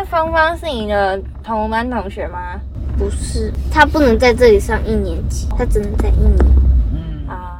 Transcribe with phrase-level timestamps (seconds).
[0.00, 2.58] 那芳芳是你的同班同学吗？
[2.96, 6.38] 不是，他不能在这里上一年级，他只能在一年。
[6.90, 7.58] 嗯，啊，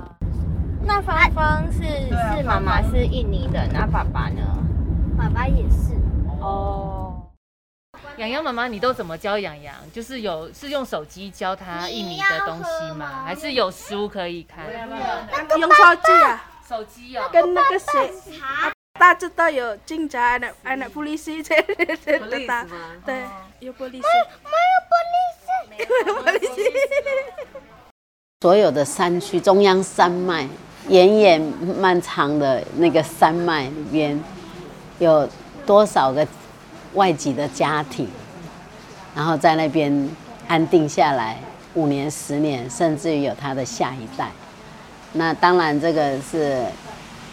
[0.82, 1.82] 那芳芳是、
[2.14, 4.40] 啊是妈妈是印尼人，那爸爸呢？
[5.18, 5.92] 爸爸也是，
[6.40, 7.12] 哦，
[8.16, 9.74] 洋洋妈妈，你都怎么教洋洋？
[9.92, 13.22] 就是有是用手机教他印尼的东西吗？
[13.22, 14.64] 还是有书可以看？
[15.58, 18.10] 用手机啊，手机哦，跟那个谁，
[19.00, 21.56] 大家都有警察，anak anak polisi 这
[22.04, 22.66] 这这大，
[23.06, 23.24] 对，
[23.60, 24.02] 有 polisi。
[28.42, 30.46] 所有的山区中央山脉，
[30.88, 31.40] 延延
[31.78, 34.22] 漫长的那个山脉里边，
[34.98, 35.26] 有
[35.64, 36.26] 多少个
[36.92, 38.06] 外籍的家庭，
[39.14, 40.10] 然后在那边
[40.46, 41.38] 安定下来
[41.72, 44.30] 五年、十年，甚至于有他的下一代。
[45.14, 46.62] 那当然，这个是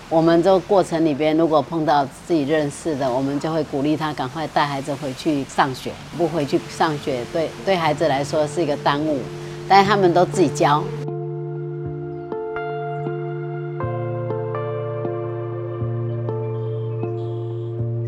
[0.10, 5.92] 我们这个过程里边，如果碰到自己认识的，我们就会鼓励他赶快带孩子回去上学。
[6.18, 9.20] 不回去上学，对对孩子来说是一个耽误，
[9.68, 10.82] 但是他们都自己教。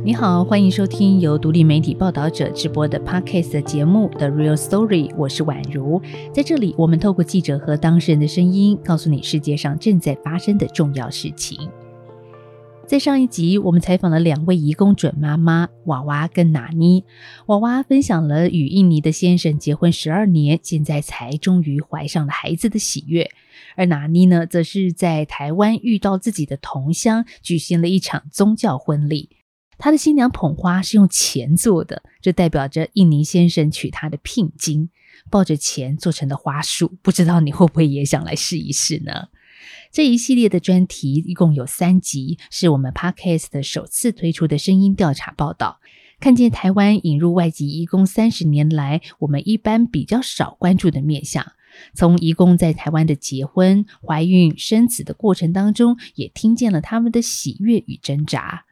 [0.05, 6.01] 你好，欢迎收听由独立媒体报道者直播的 Podcast 节目《The Real Story》，我是宛如。
[6.33, 11.69] 在这里，我们透过记者和当事人的声音，告诉你世界上正在发生的重要事情。
[12.89, 17.05] 在上一集，我们采访了两位移工准妈妈娃娃跟娜妮。
[17.45, 23.29] 娃娃分享了与印尼的先生结婚十二年，现在才终于怀上了孩子的喜悦。
[23.75, 29.29] 而娜妮呢，则是在台湾遇到自己的同乡，举行了一场宗教婚礼。
[29.77, 34.89] 她的新娘捧花是用钱做的，这代表着印尼先生娶她的聘金，
[35.29, 36.91] 抱着钱做成的花束。
[37.03, 39.27] 不知道你会不会也想来试一试呢？
[39.91, 45.79] 这一系列的专题一共有三集，是我们 Podcast 首次推出的声音调查报道。
[46.19, 51.53] 看见台湾引入外籍移工三十年来，我们一般比较少关注的面向。
[51.93, 58.65] 从移工在台湾的结婚、怀孕、生子的过程当中，也听见了他们的喜悦与挣扎。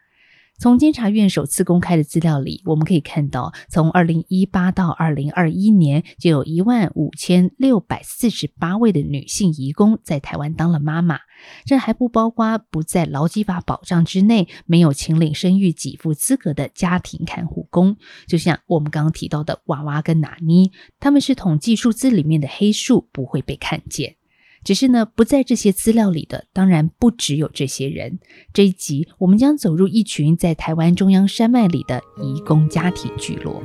[0.59, 11.19] 从监察院首次公开的资料里，我们可以看到，从二零一八到二零二一年，就有一万五千六百四十八位的女性移工在台湾当了妈妈。
[11.63, 17.95] 这还不包括不在劳基法保障之内、没有请领生育给付资格的家庭看护工。
[18.27, 24.15] 就像我们刚刚提到的娃娃跟娜妮，他们是统计数字里面的黑数，不会被看见。
[24.63, 28.19] 只是呢，不在这些资料里的，当然不只有这些人。
[28.53, 33.63] 这一集，我们将走入一群在台湾中央山脉里的移工家庭聚落。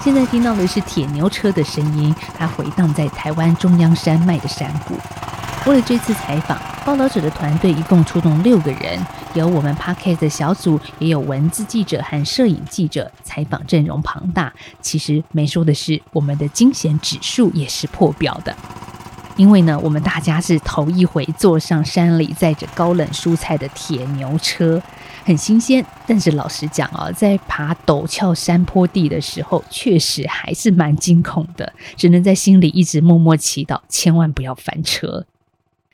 [0.00, 4.94] 现在听到的是铁牛车的声音，它回荡在台湾中央山脉的山谷。
[5.68, 8.98] 为了这次采访，报道者的团队一共出动六个人，
[9.34, 14.50] 有我们 p a r k e t 的小组，也有文字记者和摄影记者，采访阵容庞大。
[14.80, 18.56] 其实没说的是，我们的惊险指数也是破表的。
[19.36, 24.82] 因为呢，我们大家是头一回坐上山里载着高冷蔬菜的铁牛车，
[25.26, 25.84] 很新鲜。
[26.06, 35.26] 但是老实讲啊，在爬陡峭山坡地的时候，确实还是蛮惊恐的，只能在心里一直默默祈祷，千万不要翻车。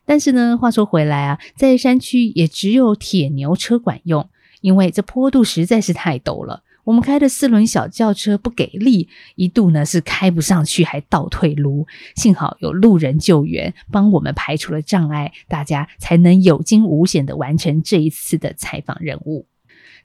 [0.06, 4.28] 但是呢，话说回来啊，在山区也只有铁牛车管用，
[4.60, 6.62] 因为这坡度实在是太陡了。
[6.84, 11.86] 我们开的四轮小轿车不给力，一度呢是开不上去，还倒退路。
[12.14, 19.46] 幸好有路人救援，帮我们排除了障碍，大家才能有惊无险的完成这一次的采访任务。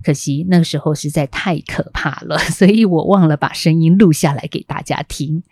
[0.01, 5.43] 可惜那时候实在太可怕了， 所以我忘了把声音录下来给大家听。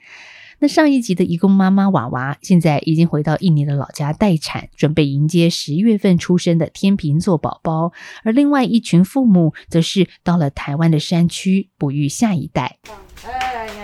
[0.60, 7.94] 那上一集的义工妈妈娃娃，现在已经回到印尼的老家待产，准备迎接十月份出生的天秤座宝宝。
[8.24, 12.78] 而另外一群父母，则是到了台湾的山区哺育下一代。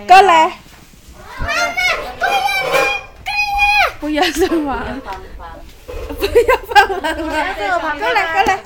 [0.08, 0.58] 过来，
[1.40, 1.76] 妈妈
[4.00, 4.84] 不要什么？
[6.18, 7.14] 不要放放了，
[8.00, 8.60] 过来过来。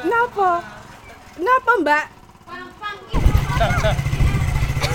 [0.00, 0.62] Kenapa?
[1.36, 2.04] Kenapa Mbak?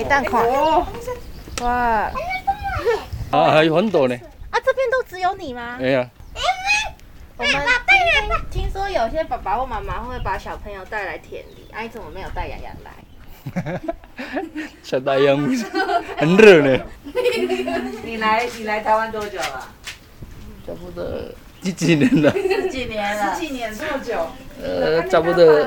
[0.00, 0.42] 给蛋看。
[1.60, 2.10] 哇，
[3.30, 4.16] 啊，还有很多呢。
[4.50, 5.76] 啊，这边都只有你吗？
[5.78, 6.00] 没有，
[7.36, 7.52] 我们
[8.50, 13.78] 听听说有些爸爸或妈妈会把小朋友带来田里，哎、啊，怎么没有带洋洋来？
[14.82, 15.36] 小太阳
[16.16, 16.82] 很热呢。
[18.02, 19.68] 你来你来台湾多久了？
[20.66, 21.04] 差不多
[21.60, 22.32] 几几年了？
[22.32, 23.34] 十几年了。
[23.34, 24.26] 十几年这么久？
[24.62, 25.62] 呃，差不多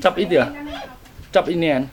[0.00, 0.46] 差一点，
[1.32, 1.88] 差一年。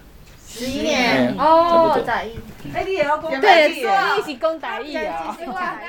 [0.58, 2.26] 十一年嗯差不多在
[2.74, 5.38] 哎，你也要公对，一说一起攻打一啊。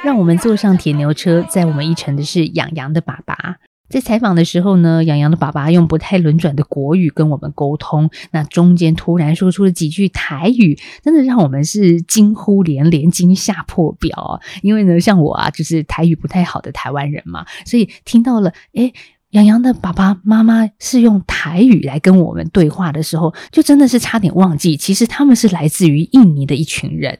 [0.02, 3.58] 让我们坐上铁牛车，载我们一程的是养羊的爸爸。
[3.88, 14.40] 在采访的时候呢，养羊的爸爸用不太轮转的国语跟我们沟通，那中间突然说出了几句台语，真的让我们是惊呼连连、惊吓破表哦。
[14.62, 18.92] 因为呢，像我啊，就是台语不太好的台湾人嘛，所以听到了，诶。
[19.30, 27.18] 洋洋的爸爸妈妈是用台语来跟我们对话的时候，就真的是差点忘记，其实他们是来自于印尼的一群人。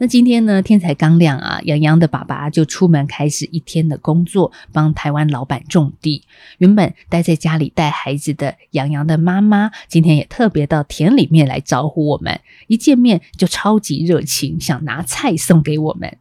[0.00, 6.24] 那今天呢，天才刚亮啊，洋洋的爸爸就出门开始一天的工作，帮台湾老板种地。
[6.58, 16.16] 原本待在家里带孩子的洋洋的妈妈，今天也特别到田里面来招呼我们，一见面就超级热情，想拿菜送给我们。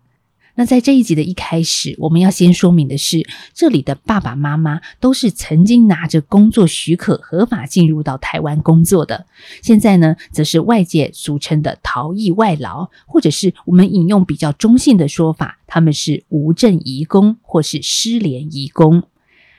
[0.59, 3.23] 那在这一集的一开始，我们要先说明的是，
[3.53, 9.27] 这里的爸爸妈妈都是曾经拿着工作许可合法进入到台湾工作的，
[9.61, 19.03] 现在呢，则是外界俗称的逃逸外劳，或者是我们引用比较中性的说法，他们是无证移工或是失联移工。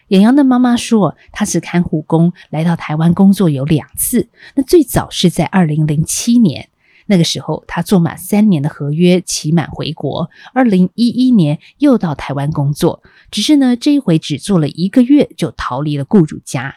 [0.09, 6.71] 演阳的妈妈说，她是看护工，来到台湾工作有两次，那最早是在二零零七年。
[7.08, 10.31] 那个时候，他做满三年的合约，期满回国。
[10.52, 16.76] 二零一一年又到台湾工作，只是呢，这一回只做了一个月就逃离了雇主家。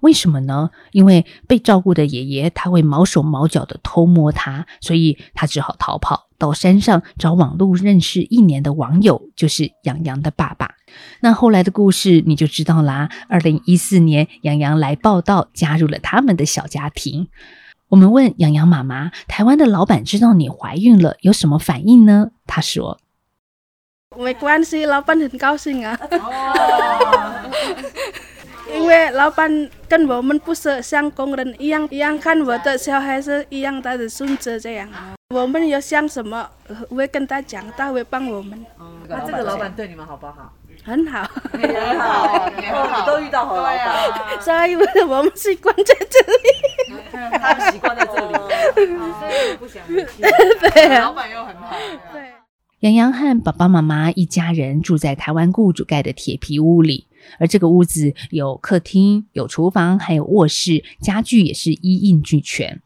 [0.00, 0.70] 为什么呢？
[0.90, 10.74] 因为被照顾的爷爷他会毛手毛脚的偷摸他，所以他只好逃跑到山上找网络认识一年的网友，就是杨洋的爸爸。
[11.20, 13.10] 那后来的故事你就知道啦。
[13.28, 17.28] 二零一四年，杨洋来报道，加入了他们的小家庭。
[17.92, 22.98] 我们问洋洋妈妈：“台湾的老板知道你怀孕了，有什么反应呢？”她说
[24.16, 25.98] 没关系，老板很高兴啊。
[28.74, 34.88] 因为老板跟我们不是像工人一样，一样看我的小孩是一样他的孙子这样。
[35.28, 36.48] 我们有想什么，
[36.88, 38.58] 会跟他讲，他会帮我们。
[39.06, 40.50] 那这个老板对你们好不好？
[40.84, 44.74] 很好，很好，你都遇到好老板，所以
[45.04, 46.98] 我们习惯在这里。
[47.10, 48.34] 他们习惯在这里，
[48.74, 49.82] 所以不想。
[49.86, 51.76] 对，老板又很好。
[52.12, 52.22] 对。
[52.80, 57.06] 杨洋和爸爸妈妈一家人住在台湾雇主盖的铁皮屋里，
[57.38, 62.82] 而这个屋子有客厅、有厨房，还有卧室，家具也是一应俱全。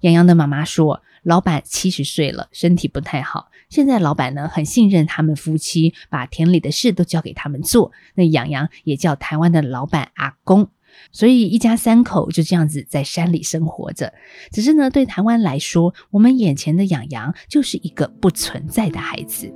[0.00, 3.48] 杨洋的妈妈说，老板七十岁了，身体不太好。
[3.68, 7.92] 现在老板呢很信任他们夫妻，把田里的事都交给他们做。
[8.14, 10.70] 那养羊也叫台湾的老板阿公。
[11.10, 14.14] 所以一家三口就这样子在山里生活着。
[14.52, 19.52] 只是呢，对台湾来说，我们眼前的养羊就是一个不存在的孩子。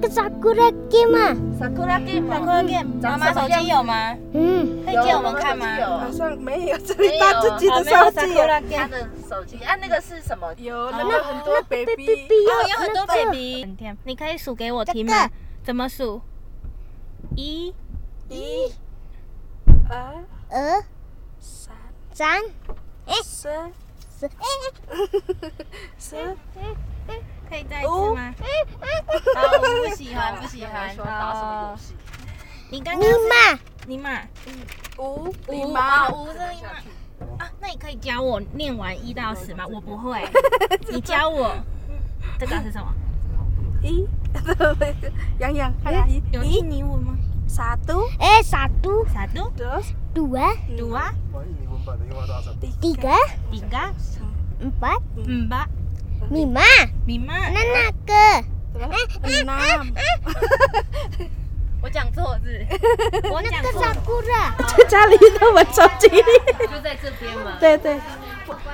[0.00, 4.16] 个 Sakura game 啊，Sakura game，Sakura game，妈妈手机有吗？
[4.32, 5.66] 嗯，可以借我们看吗？
[6.00, 8.34] 好像没有，这里他自己的手机。
[8.76, 10.52] 他的手机，啊，那个是什么？
[10.58, 13.66] 有那个很多 baby，哦，有很多 baby。
[14.04, 15.28] 你可以数给我听吗？
[15.62, 16.20] 怎么数？
[17.36, 17.74] 一、
[18.28, 18.72] 一、
[19.88, 20.84] 二、二、
[21.40, 21.74] 三、
[22.12, 22.42] 三、
[23.22, 23.48] 四、
[24.10, 24.28] 四、
[25.98, 26.16] 四、
[27.54, 28.34] 可以再一次吗？
[29.36, 30.96] 啊，我不喜欢， 不喜欢。
[30.96, 31.94] 打什么游戏？
[32.68, 34.22] 你刚刚尼玛，尼玛，
[34.98, 37.44] 五、五毛，五是尼玛。
[37.44, 39.64] 啊，那你可以教我念完一到十吗？
[39.70, 40.20] 我不会，
[40.90, 41.54] 你教我。
[42.40, 42.92] 这个是什么？
[43.82, 44.04] 一。
[45.38, 51.12] yang yang kayak 有一尼文吗？Satu eh satu satu terus dua dua
[52.80, 53.14] tiga
[53.52, 53.92] tiga
[54.58, 55.68] empat empat
[56.30, 56.62] lima
[57.06, 58.44] lima nana ke
[59.22, 59.92] enam
[61.82, 62.64] 我讲错字，
[63.30, 63.82] 我讲错。
[63.84, 67.58] sakura 在 家里的我手机，就在这边嘛。
[67.60, 68.00] 对对。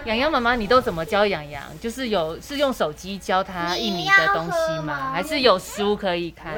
[0.05, 1.61] 洋洋妈妈，你都怎么教洋洋？
[1.81, 5.11] 就是有是用手机教他印尼的东西吗？
[5.13, 6.55] 还是有书可以看？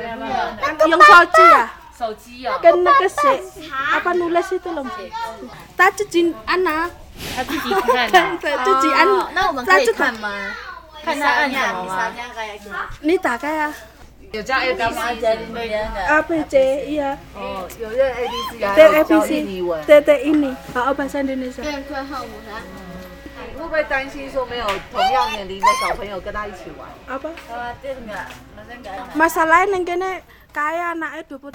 [0.91, 1.75] 用手机啊？
[1.99, 2.59] 手机哦。
[2.63, 3.43] 跟那个谁
[3.95, 4.87] ，apa nulis itu loh？
[5.75, 6.91] 他自己按啊。
[7.35, 8.11] 他自己看。
[8.39, 9.07] 对，自己按。
[9.35, 10.31] 那我们可以看吗？
[11.05, 12.13] 看他按什么吗？
[13.01, 13.75] 你打开啊。
[14.33, 14.89] 有加 A B C
[16.09, 17.17] A B C iya.
[17.35, 21.63] 哦，有认 A B C 啊，对 A B 教 C 印尼文，对对印尼，好 bahasa Indonesia。
[23.59, 27.29] 不会担心说没有同样年龄的小朋友跟他一起玩？apa?
[29.15, 30.21] Masalahnya yang kene
[30.53, 31.53] kaya anaknya dua puluh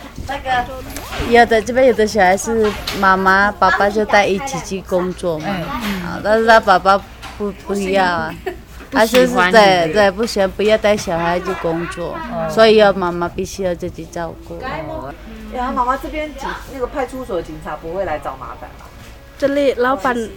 [1.30, 6.98] 有的这边有的小孩是妈妈、爸爸就带一起去工作嘛，啊，但是他爸爸
[7.38, 8.34] 不不要啊，
[8.92, 12.18] 他就是对对不喜欢不要带小孩去工作，
[12.50, 14.60] 所以要妈妈必须要自己照顾。
[15.54, 18.86] 然后妈妈这边警那个派出所警察不会来找麻烦吧
[19.40, 20.30] ？Celi lapan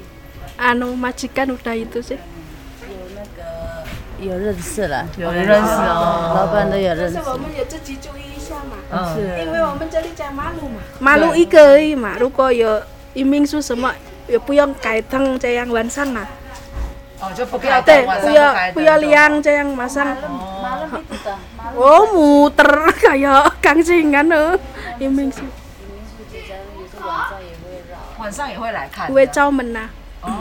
[0.59, 2.19] anu majikan udah itu sih
[4.21, 6.35] 有认识了，有人认识哦。
[6.37, 7.19] 老板都有认识。
[7.19, 8.77] 我们也自己注意一下嘛。
[8.91, 10.81] 嗯，因为我们这里在马路嘛。
[10.99, 12.83] 马路一个而已嘛如果有
[13.15, 13.93] 移民说什么
[14.29, 16.27] 也不用改灯这样晚上嘛
[17.21, 20.17] 哦，就不要对不要不要亮这样马上
[21.77, 22.93] oh muter.
[23.01, 24.59] Kayak gangsingan loh
[24.99, 25.43] 移民书
[28.19, 29.89] 晚上也会来看，会敲门呐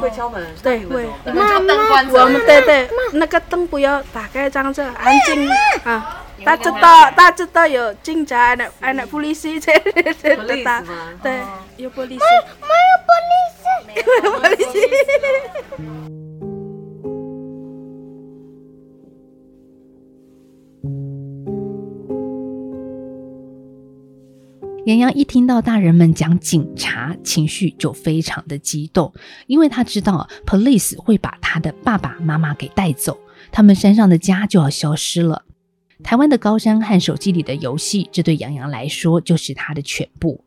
[0.01, 2.21] 会敲门，对会你们就灯关着。
[2.21, 5.49] 我们对对，那个灯不要打开，这样子安静
[5.83, 6.23] 啊。
[6.45, 10.83] 大知道，大知道有警察，anak anak polisi saya tetap，
[11.21, 11.41] 对，
[11.75, 12.19] 有 polisi。
[14.23, 14.79] 有 polisi。
[24.89, 29.13] 洋洋一听到大人们讲警察，情绪就非常的激动，
[29.45, 33.19] 因为他知道 police 会把他的爸爸妈妈给带走，
[33.51, 35.45] 他们山上的家就要消失了。
[36.01, 40.43] 台湾的高山和手机里的游戏，这对杨洋来说就是他的全部。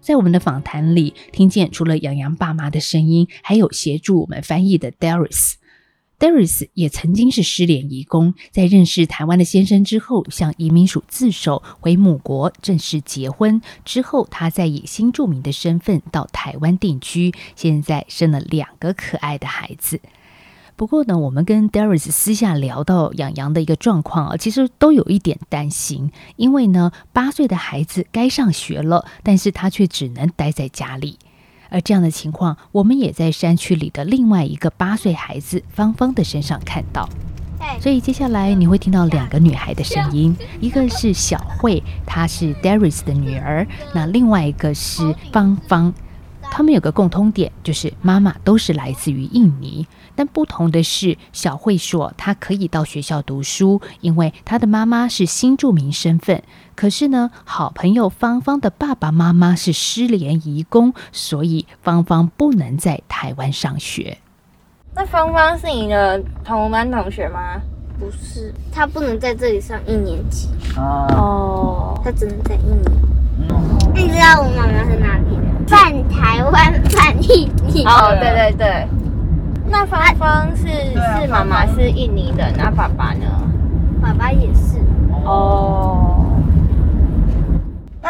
[0.00, 5.56] 在我们的访谈里，听见除了杨洋爸妈的声音，还有协助我们翻译的 Darius。
[6.18, 13.60] Darius 也曾经是失联移工，在认识台湾的先生之后，向移民署自首，回母国正式结婚。
[13.84, 20.00] 之后，他再以新住民的身份到台湾定居，现在生了两个可爱的孩子。
[20.74, 31.18] 不过呢，我们跟 Darius 私下聊到养羊的一个状况啊，其实都有一点担心，因为呢，八岁的孩子该上学了，但是他却只能待在家里。
[31.70, 37.08] 而这样的情况，我们也在山区里的另外一个八岁孩子芳芳的身上看到。
[37.80, 45.92] 所以接下来你会听到两个女孩的声音，一个是小慧，她是 Darius 的女儿；那另外一个是芳芳。
[46.48, 56.42] 他们有个共通点，就是妈妈都是来自于印尼，但不同的是，小慧说她可以到学校读书，因为她的妈妈是新住民身份。
[56.76, 64.18] 可是呢，好朋友芳芳的爸爸妈妈是失联移工，所以芳芳不能在台湾上学。
[64.94, 67.60] 那芳芳是你的同班同学吗？
[67.98, 72.82] 不是，他不能在这里上一年级，哦，他只能在一年。
[73.94, 75.70] 你知道我妈妈是哪里的？
[75.70, 77.84] 半台湾，半印尼。
[77.86, 78.86] 哦，对对对。
[79.68, 83.26] 那芳芳是是妈妈是印尼的，那爸爸呢？
[84.02, 84.78] 爸爸也是。
[85.24, 86.35] 哦，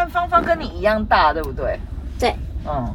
[0.07, 1.81] 但芳芳跟你一样大，对不对？
[2.17, 2.95] 对，嗯，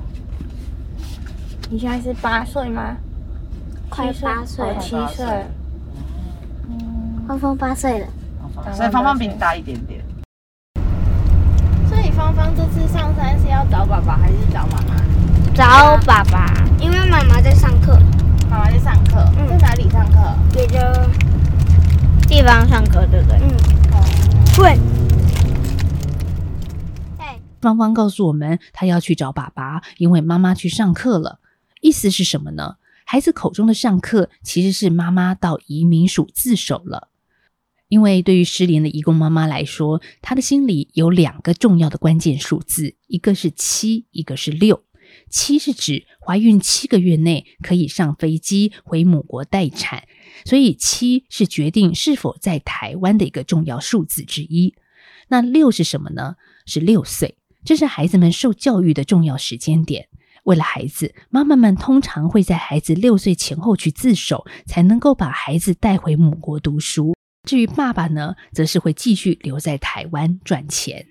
[1.70, 2.96] 你现在是八岁吗？
[3.90, 5.26] 快八岁七岁。
[7.28, 8.08] 芳芳八岁了。
[8.74, 10.02] 所以芳芳比你大一点点。
[11.90, 14.96] 所以芳芳这次上山是要找爸爸还是找妈妈？
[15.54, 18.00] 找爸爸，因为妈妈在上课，
[18.50, 20.20] 妈妈在上课，嗯在哪里上课？
[20.56, 20.80] 也就
[22.30, 23.38] 地方上课，对不对？
[23.42, 23.58] 嗯。
[24.56, 24.80] 对。
[27.62, 31.40] 芳芳告诉我们，她要去找爸爸，因为妈妈去上课了。
[31.80, 32.78] 意思是什么呢？
[33.06, 37.10] 孩子口中的上课，其实是妈妈到移民署自首了。
[37.88, 44.84] 因为对于失联的移工妈妈来说，她的心里有两个重要的关键数字，一个是七，一个是六。
[45.30, 50.08] 七是指怀孕七个月内可以上飞机回母国待产，
[50.46, 54.74] 所以七是决定是否在台湾的一个重要数字之一。
[55.28, 56.38] 那六是什么呢？
[56.66, 60.08] 是六岁，这是孩子们受教育的重要时间点。
[60.44, 67.14] 为了孩子，妈妈们通常会在孩子六岁前后去自首，才能够把孩子带回母国读书。
[67.48, 71.06] 至于爸爸呢，则是会继续留在台湾赚钱。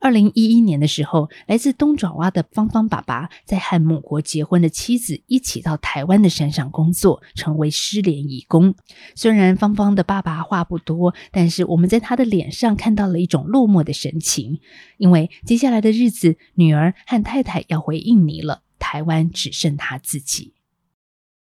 [0.00, 8.74] 二零一一年的时候，来自东爪哇的芳芳爸爸在和母国结婚的妻子一起到台湾的山上工作，成为失联义工。
[9.16, 14.60] 虽然芳芳的爸爸话不多，但是我们在他的脸上看到了一种落寞的神情，
[14.98, 20.54] 因为接下来的日子，女儿和太太要回印尼了，台湾只剩他自己。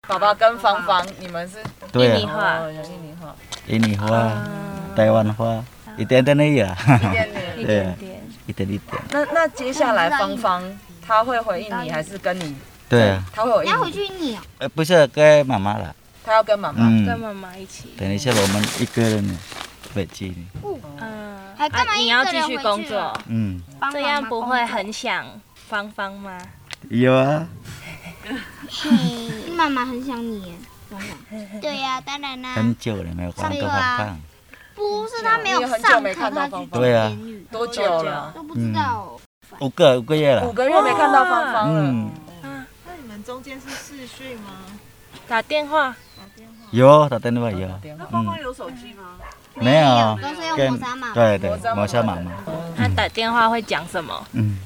[0.09, 1.59] 爸爸跟芳芳，你们是
[1.95, 3.37] 印尼话哦，有印尼话，
[3.69, 4.49] 印尼话、
[4.97, 5.65] 台湾话，
[5.97, 6.77] 一点点而已啊。
[6.85, 7.43] 一点点。
[7.65, 7.95] 对，
[8.47, 9.03] 一点一点。
[9.11, 10.63] 那那接下来芳芳
[11.01, 12.57] 她会回应你，还是跟你？
[12.89, 14.41] 对啊，他会回应要回去你哦。
[14.59, 16.87] 呃，不是跟妈妈了，他要跟妈妈。
[16.87, 17.95] 嗯，跟妈妈一起。
[17.97, 19.39] 等一下我们一个人呢，
[19.95, 20.35] 北京，
[21.01, 22.99] 嗯，还干嘛啊你要继续工作。
[22.99, 25.25] 啊，嗯，这样不会很想
[25.69, 26.39] 芳芳吗？
[26.91, 27.47] 有啊，
[29.57, 30.53] 妈妈很想你耶。
[31.63, 34.21] 对呀、当然啦、很久了没有看到芳芳，
[34.75, 37.09] 不是他没有你很久没上课，看到芳芳他对啊。
[37.09, 38.33] 监狱多久了？
[38.35, 39.17] 都不知道、
[39.61, 40.47] 五个五个月了。
[40.47, 41.65] 五，个月没看到芳芳了。
[41.67, 42.11] 嗯，
[42.43, 44.51] 那你们中间是视讯吗？
[45.29, 45.95] 打电话，
[46.71, 49.03] 有打电话有，那芳芳有手机吗？
[49.55, 50.19] 没有。
[50.23, 51.13] 都是用跟磨砂码。
[51.13, 52.33] 对对磨砂磨砂妈妈，
[52.77, 54.27] 他打电话会讲什么？
[54.33, 54.59] 嗯，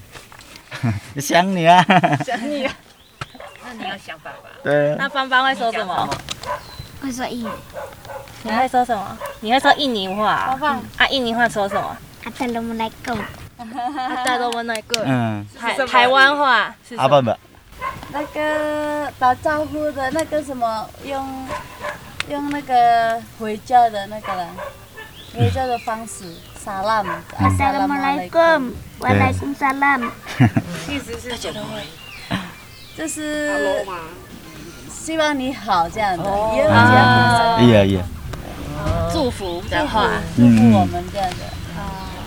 [1.19, 1.85] 想你啊，
[2.25, 2.73] 想你啊，
[3.67, 4.49] 那你要想爸爸。
[4.63, 6.09] 对啊，那芳芳会说什么？
[7.01, 7.51] 会说英语。
[8.43, 9.19] 你会说什么？
[9.41, 10.57] 你会说印尼话？
[10.97, 11.97] 啊，印尼话说什么？
[12.25, 13.15] 阿德罗姆来够。
[13.15, 16.95] 啊，带着我那个嗯，台台湾话是？
[16.97, 17.37] 阿爸爸，
[18.13, 21.49] 那个打招呼的那个什么，用
[22.29, 24.49] 用那个回家的那个人，
[25.35, 26.25] 回家的方式
[26.55, 27.11] 萨拉姆。
[30.89, 31.61] 意思是什么？
[32.97, 33.85] 就是
[35.07, 38.03] 希望你好这样的，哦也有这样 iya iya，
[39.13, 41.47] 祝福的话，祝福我们这样的。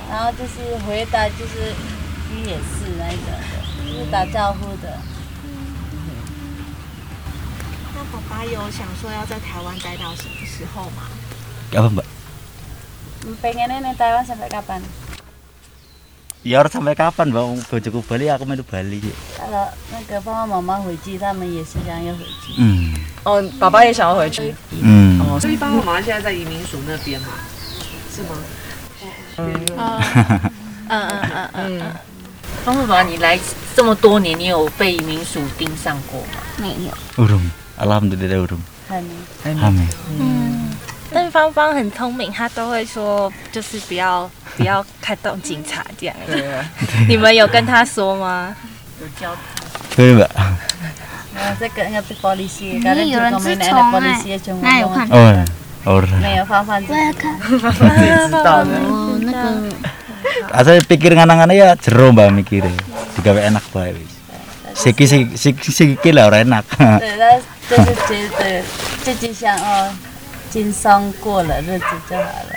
[0.10, 1.76] 然后就是回答就是
[2.32, 4.98] 你也是那一种的，就是打招呼的。
[7.94, 11.04] 那爸爸有想说要在台湾待到什么时候吗
[11.74, 12.08] ？apa mbak?
[13.44, 14.80] Pengennya nih Taiwan sampai kapan?
[16.40, 17.68] Ya harus sampai kapan mbak?
[17.68, 19.04] Bojoku Bali, aku mau Bali.
[19.36, 22.56] kalau 那个爸爸妈妈回去，他们也是想要回去。
[22.58, 24.56] 嗯哦，爸爸也想要回去。
[24.72, 27.28] 嗯，哦，所以爸爸妈妈现在在移民署那边嘛，
[28.16, 28.30] 是吗？
[29.36, 30.02] 嗯嗯
[30.88, 31.82] 嗯嗯嗯，
[32.64, 33.38] 方爸爸，你来
[33.76, 36.40] 这么多年，你有被民署盯上过吗？
[36.56, 37.26] 没有。
[37.26, 37.50] urung.
[37.78, 38.64] Alhamdulillah urung.
[38.88, 39.10] 还没。
[39.44, 39.88] Amin.
[40.20, 40.72] 嗯，
[41.12, 46.16] 但芳芳很聪明，她都会说，就是不要不要开动警察这样。
[47.08, 48.56] 你们有跟她说吗？
[49.22, 49.30] 有。
[49.96, 50.28] 对吧
[54.62, 54.88] ？：“那，有。”。
[56.20, 56.98] 没有芳芳知道
[58.64, 58.70] 的。
[59.24, 59.66] ：“想，吧？
[60.34, 60.80] 想，不？？”
[67.00, 68.64] 对，那这是这这
[69.04, 69.92] 这几哦。
[70.52, 72.56] 轻松过了日子就好了，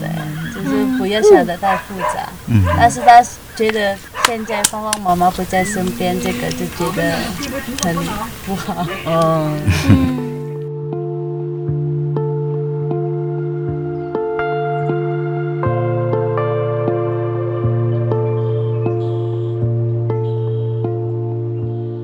[0.00, 0.08] 对，
[0.54, 2.28] 就是不要想得太复杂。
[2.48, 3.22] 嗯但是他
[3.54, 7.16] 觉得现在芳芳妈妈不在身边，这个就觉得
[7.84, 7.94] 很
[8.46, 8.86] 不好。
[9.06, 9.60] 嗯。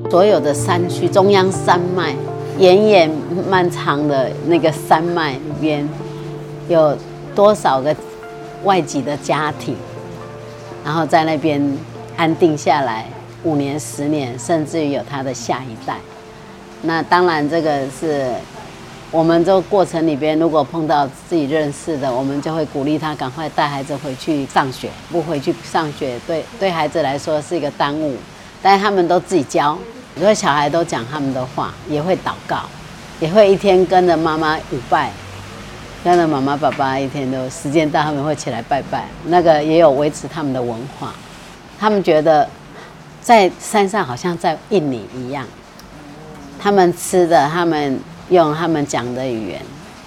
[0.09, 2.15] 所有的山区，中央山脉
[2.57, 3.11] 延延
[3.49, 5.87] 漫长的那个山脉里边，
[6.67, 6.97] 有
[7.35, 7.95] 多少个
[8.63, 9.75] 外籍的家庭，
[10.83, 11.61] 然后在那边
[12.15, 13.05] 安定下来
[13.43, 15.97] 五年、十年，甚至于有他的下一代。
[16.81, 18.31] 那当然，这个是
[19.09, 24.89] 我们这个过程里边，如果碰到自己认识的，我们就会鼓励他赶快带孩子回去上学。
[25.11, 28.15] 不回去上学，对对孩子来说是一个耽误，
[28.61, 29.77] 但是他们都自己教，
[30.13, 32.63] 很多小孩都讲他们的话，也会祷告，
[33.19, 35.11] 也会一天跟着妈妈舞拜，
[36.03, 41.13] 跟着妈妈爸爸一天都时间到，他们会起来拜拜，那个也有维持他们的文化。
[41.79, 42.47] 他们觉得
[43.21, 45.45] 在山上好像在印尼一样，
[46.59, 47.99] 他们吃的，他们
[48.29, 49.61] 用他们讲的语言，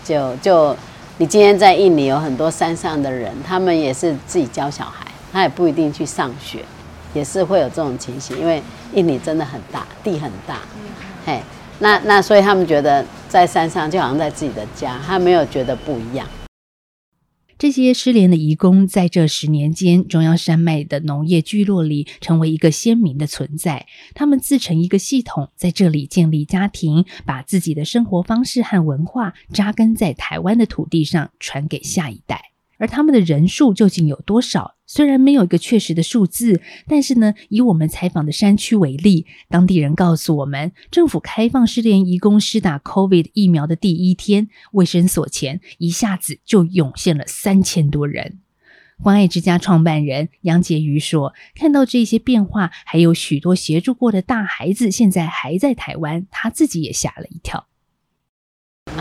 [0.04, 0.76] 就就
[1.18, 6.64] 你今天在印尼有很多山上的人，他们也是自己教小孩，他也不一定去上学，
[7.12, 8.62] 也是会有这种情形，因为
[8.94, 10.56] 印尼真的很大，地很大，
[11.26, 11.40] 嘿，
[11.80, 16.28] 那那所以他们觉得在山上就好像在自己的家，他没有觉得不一样。
[17.58, 23.86] 这些失联的移工在这十年间，中央山脉的农业聚落里成为一个鲜明的存在。
[24.14, 32.52] 他们自成一个系统，在这里建立家庭，把自己的生活方式和文化扎根在台湾的土地上，传给下一代。
[32.80, 34.76] 而他们的人数究竟有多少？
[34.86, 48.40] 虽然没有一个确实的数字，但是呢，以我们采访的山区为例，当地人告诉我们，政府开放失联移工施打 COVID 疫苗的第一天，卫生所前一下子就涌现了三千多人。
[49.02, 57.66] 关爱之家创办人杨婕妤说：“看到这些变化，还有许多协助过的大孩子现在还在台湾，他自己也吓了一跳。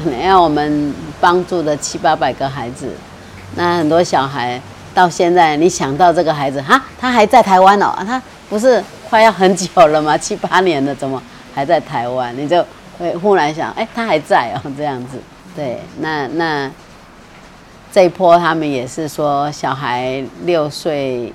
[0.05, 2.93] 你看我们帮助的七八百个孩子，
[3.55, 4.59] 那很多小孩
[4.93, 10.17] 到现在，你想到这个孩子哈，他还在台湾哦，他不是快要很久了吗？
[10.19, 11.21] 七八年了，怎么
[11.53, 12.65] 还在台湾，你就
[12.97, 15.19] 会忽然想，哎、他还在哦， 这样子。
[15.55, 16.71] 对，那那
[17.91, 21.33] 这一波他们也是说，小孩六岁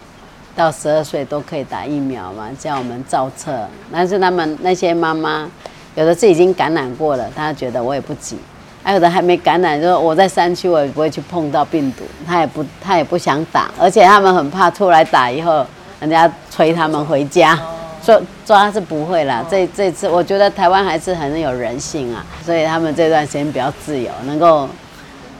[0.54, 3.68] 到十二岁都可以打疫苗嘛，叫我们照册。
[3.92, 5.50] 但是他们那些妈妈，
[5.96, 8.36] 有的是已经感染过了，她觉得我也不急；，
[8.84, 15.66] 还有的还没感染，就说我在山区，我也不会去碰到病毒，他也不他也不想打，而且他们很怕出来打以后，
[15.98, 17.58] 人家催他们回家。
[18.04, 24.68] 说抓是不会啦，这这次我觉得台湾还是很有人性啊，所以他们这段时间比较自由，能够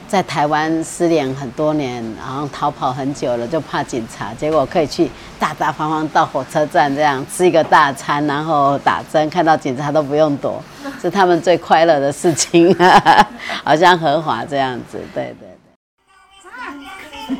[0.07, 10.59] 在台湾失联很多年，然后逃跑很久了，就怕警察，结果可以去大大方方到火车站这样吃一个大餐，然后打针，看到警察都不用躲，
[11.05, 12.75] 是他们最快乐的事情，
[13.63, 15.47] 好像合法这样子，对对。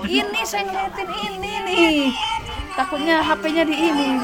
[0.05, 2.13] Ini saya ngeliatin ini nih.
[2.77, 4.21] Takutnya HP-nya di ini.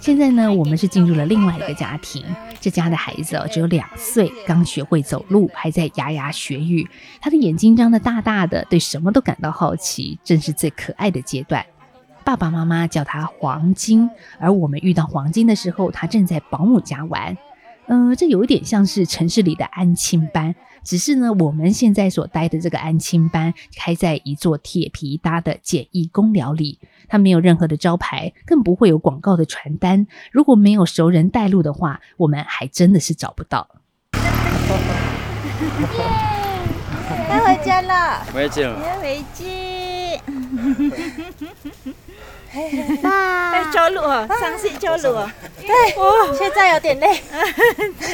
[0.00, 2.24] 现在呢，我们是进入了另外一个家庭，
[2.60, 6.88] 这家的孩子哦只有两岁，刚学会走路，还在牙牙学语。
[7.20, 11.64] 他的眼睛张得大大的，对什么都感到好奇，正是最可爱的阶段。
[12.24, 14.08] 爸爸妈妈叫他黄金，
[14.38, 17.36] 而我们遇到黄金的时候，他正在保姆家玩。
[17.88, 20.54] 嗯、这有一点像是城市里的安亲班，
[20.84, 30.06] 只是呢，我们现在所待的这个安亲班开在一座铁皮搭的简易公寮里，它没有任何的招牌，更不会有广告的传单。
[30.30, 33.68] 如果没有熟人带路的话，我们还真的是找不到。
[37.28, 39.44] 要回家了，回家回去。
[42.54, 45.30] 哎，走路哦，上去走路哦。
[45.60, 45.72] 对，
[46.36, 47.22] 现在有点累。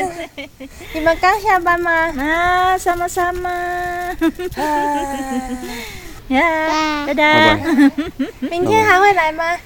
[0.94, 1.90] 你们刚下班吗？
[1.90, 3.48] 啊，sama sama。
[6.29, 7.59] 呀，拜拜。
[8.38, 9.57] 明天还会来吗？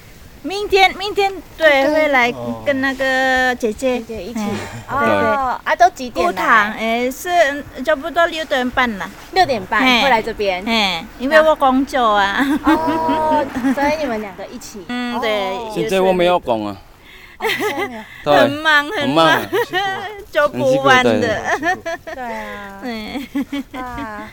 [0.43, 2.31] 明天，明天对会来
[2.65, 4.41] 跟那个姐姐一起。
[4.89, 7.29] 哦，啊，都几点不堂，诶，是
[7.83, 9.09] 差不多六点半了。
[9.31, 10.63] 六点半会来这边。
[10.67, 12.45] 哎，因为我工作啊。
[12.63, 14.85] 哦，所以 你们两个一起。
[14.89, 15.53] 嗯，对。
[15.73, 16.77] 现在我没有工啊，
[18.23, 19.41] 对很忙很很忙忙，
[20.29, 21.19] 做不 完的。
[22.13, 22.79] 对啊。
[22.83, 23.27] 嗯。
[23.73, 24.29] 啊，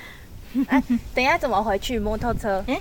[0.69, 0.83] 哎，
[1.15, 1.99] 等一下怎么回去？
[2.01, 2.65] 摩托车？
[2.67, 2.81] 哎，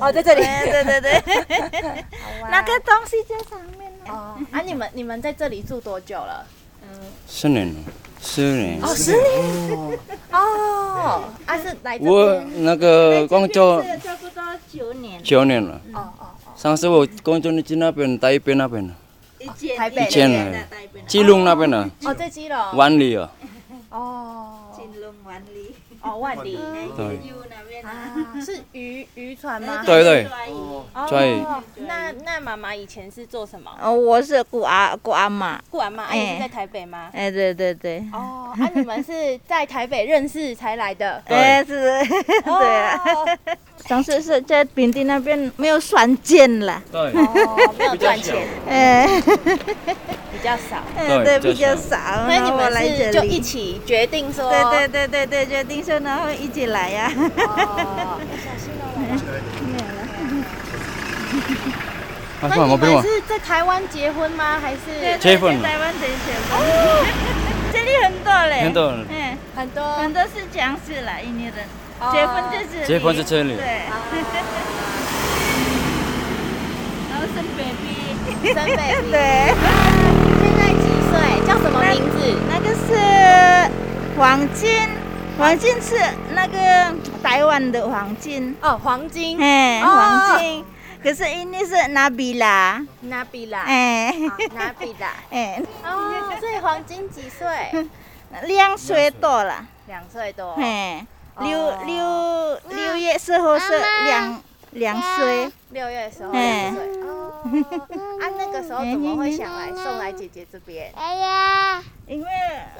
[0.00, 0.42] 哦，在这里。
[0.42, 2.04] 对对对。
[2.50, 4.04] 那个东西在上面呢。
[4.08, 6.46] 哦，啊，你们你们在这里住多久了？
[6.82, 6.88] 嗯
[7.26, 7.80] 十年了，
[8.20, 8.80] 十年。
[8.82, 9.98] 哦，十年。
[10.32, 12.40] 哦，啊是来我。
[12.56, 15.22] 那个工作差不多九年。
[15.22, 15.80] 九年了。
[15.92, 16.26] 哦哦
[16.56, 18.94] 上次我工作去那边台北那边了，
[19.76, 20.58] 台北以前了，
[21.06, 22.58] 基隆那边了，哦，在基隆。
[22.74, 23.30] 万里啊，
[23.90, 24.54] 哦。
[24.74, 25.74] 金龙万里。
[26.00, 26.58] 哦，万里。
[26.96, 27.20] 对，
[27.88, 29.82] 啊，是渔渔船吗？
[29.84, 30.26] 对对
[30.94, 31.42] 哦对
[31.86, 33.70] 那那妈妈以前是做什么？
[33.82, 35.60] 哦，我是顾阿顾阿妈。
[35.70, 37.08] 顾阿妈，啊，哎是在台北吗？
[37.12, 38.02] 哎，对对对。
[38.12, 41.22] 哦，那，你们是在台北认识才来的？
[41.28, 42.04] 哎，是，
[42.44, 43.00] 对啊。
[43.86, 46.82] 上次是在平地那边没有算见了。
[46.92, 47.00] 对。
[47.00, 48.36] 哦，没有赚钱，
[48.68, 50.82] 哎，比较少。
[50.96, 51.96] 嗯，对，比较少。
[52.26, 57.10] 所以你们是就一起决定说，对对对对对，决定说然后一起来呀。
[57.84, 58.84] 哦，小心哦。
[62.40, 63.02] 啊，那算了，我不用了。
[63.02, 64.58] 你们是在台湾结婚吗？
[64.60, 66.50] 还是结婚台湾的结婚。
[67.72, 68.62] 这里很多嘞。
[68.62, 71.54] 很多嗯，很多很多是这样子啦，印尼人。
[72.12, 72.86] 结婚就是。
[72.86, 73.64] 结婚是这里对。
[77.10, 78.14] 然后生 baby。
[78.54, 79.10] 生 baby？
[79.10, 79.18] 对。
[80.40, 81.12] 现在几岁？
[81.46, 82.16] 叫什么名字？
[82.48, 82.88] 那个是
[84.16, 84.88] 黄金，
[85.38, 85.96] 黄金是
[86.34, 86.58] 那个
[87.22, 88.56] 台湾的黄金。
[88.60, 89.40] 哦，黄金。
[89.40, 90.64] 哎，哦黄金。
[91.00, 92.84] 可是印尼是拿比拉。
[93.02, 93.60] 拿比拉。
[93.60, 94.12] 哎。
[94.52, 95.14] 拿比拉。
[95.30, 95.62] 哎。
[95.86, 97.86] 哦，所以黄金几岁？
[98.48, 99.64] 两岁多了。
[99.86, 100.54] 两岁多。
[100.56, 101.06] 嘿，
[101.38, 105.50] 六六六月时候是两两岁。
[105.70, 107.02] 六月的时候哎两岁。
[107.04, 107.32] 哦。
[108.20, 110.92] 啊，那个时候怎么会想来送来姐姐这边？
[110.96, 112.26] 哎呀因为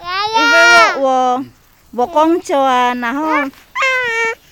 [0.09, 1.45] 因为我我
[1.93, 3.27] 我工作啊，然后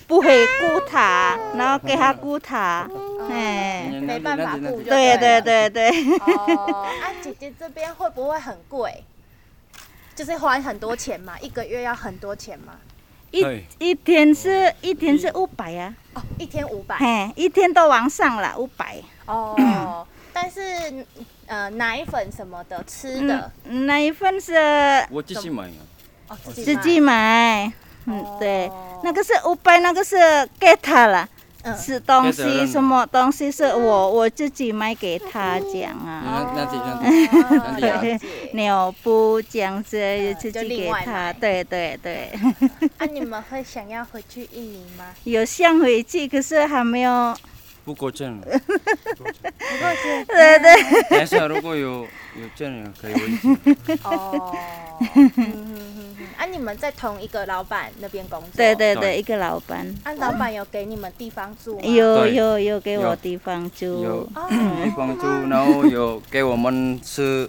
[0.07, 2.89] 不会顾他，然后给他顾他，
[3.31, 6.19] 哎，没办法顾对对对对对。
[6.19, 9.05] 哦，啊，姐姐这边会不会很贵？
[10.15, 12.73] 就是花很多钱嘛，一个月要很多钱嘛。
[13.33, 13.45] 一
[13.79, 16.97] 一天是一天是五百啊，哦，一天五百。
[16.97, 18.97] 嘿，一天都往上了五百。
[19.27, 20.61] 哦，但是
[21.47, 24.55] 呃，奶粉什么的吃的，嗯，那一份是
[25.11, 25.83] 我自己买啊。
[26.29, 27.73] 哦，自己买。
[28.07, 28.71] 嗯，对，
[29.03, 30.17] 那个是五百，那个是
[30.59, 31.29] 给他了。
[31.77, 36.55] 是东西什么东西是我我自己买给他这样啊。
[36.55, 37.01] 那那这样
[37.75, 38.21] 那这样对，
[38.53, 39.99] 纽布这样子
[40.39, 42.31] 自就己给他，对对 对。
[42.99, 45.07] 啊，你们会想要回去印尼吗？
[45.25, 47.37] 有想回去，可是还没有。
[47.85, 48.41] 不过证。
[48.41, 48.63] 不过
[49.33, 51.03] 证对对。
[51.11, 52.07] 等一下如果有
[52.41, 53.99] 有证人可以回去。
[54.05, 54.55] 哦，
[56.37, 58.51] 啊，你们在同一个老板那边工作？
[58.57, 59.87] 对对对，一个老板。
[60.05, 61.83] 啊，老板有给你们地方住吗？
[61.83, 67.49] 有有有给我地方住有，地方住，然后有给我们吃。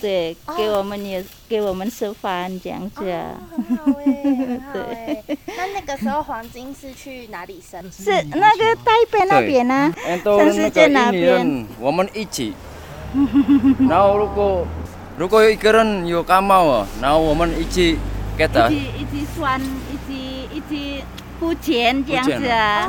[0.00, 3.40] 对，给我们也给我们吃饭这样子啊。
[3.50, 5.22] 很好哎，很好哎。
[5.56, 7.82] 那那个时候黄金是去哪里生？
[7.90, 11.66] 是那个台北那边呢，嗯，都那个全世界那边。
[11.80, 12.54] 我们一起。
[13.88, 14.66] 然后如果
[15.18, 17.98] 如果有一个人有感冒了，然后我们一起
[18.36, 18.78] 给他一。
[18.78, 21.04] 起一起算，一起一起
[21.38, 22.88] 付钱这样子啊。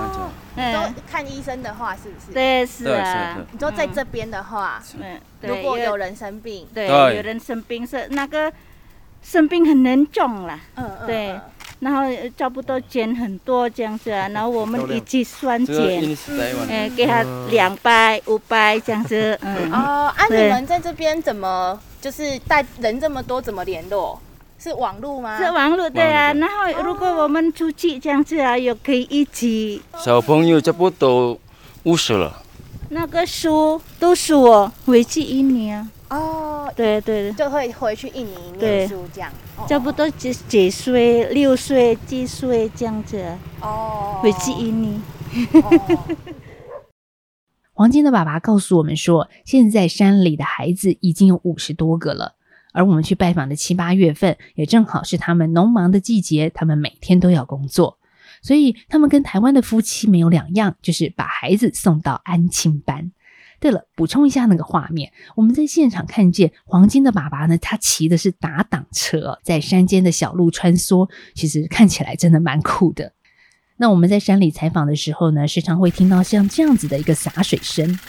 [0.56, 2.34] 嗯说看医生的话是不是？
[2.34, 3.38] 对，是啊。
[3.52, 8.52] 你说在这边的话，嗯，如果有人生病，对，有人生病是那个
[9.24, 11.30] 生病很严重啦，嗯嗯，对。
[11.32, 11.42] 嗯，
[11.82, 12.04] 然后
[12.38, 16.68] 差不多钱很多这样子啊，然后我们 一起算这个印尼钱，是台湾。
[16.70, 24.18] 呃，给他两百、五百这样子，嗯，哦，啊，你们在这边怎么就是带人这么多，怎么联络？
[24.60, 25.38] 是网络吗？
[25.38, 31.38] 是网络对啊，然后如果我们出去这样子啊，又可以一起小朋友差不多
[31.84, 32.41] 五十了。
[32.94, 38.80] 那个书都是我，回去一年，哦，对对，就会回去印尼对。
[38.80, 39.32] 念书这样。
[39.56, 39.66] 哦。
[39.66, 43.18] 差不多几几岁，六岁、几岁这样子。
[43.18, 45.02] 啊，哦，回去一年。
[45.54, 46.00] 哦。
[47.72, 52.36] 黄金的爸爸告诉我们说，现在山里的孩子已经有五十多个了。
[52.74, 57.98] 而我们去拜访的七八月份，也正好是他们农忙的季节，他们每天都要工作，
[58.42, 63.12] 所以他们跟台湾的夫妻没有两样，就是把孩子送到安亲班。
[63.60, 73.14] 对了，补充一下那个画面，我们在现场看见黄金的爸爸呢，他骑的是打挡车，在山间的小路穿梭，其实看起来真的蛮酷的。
[73.78, 78.00] 那我们在山里采访的时候呢，时常会听到像这样子的一个洒水声。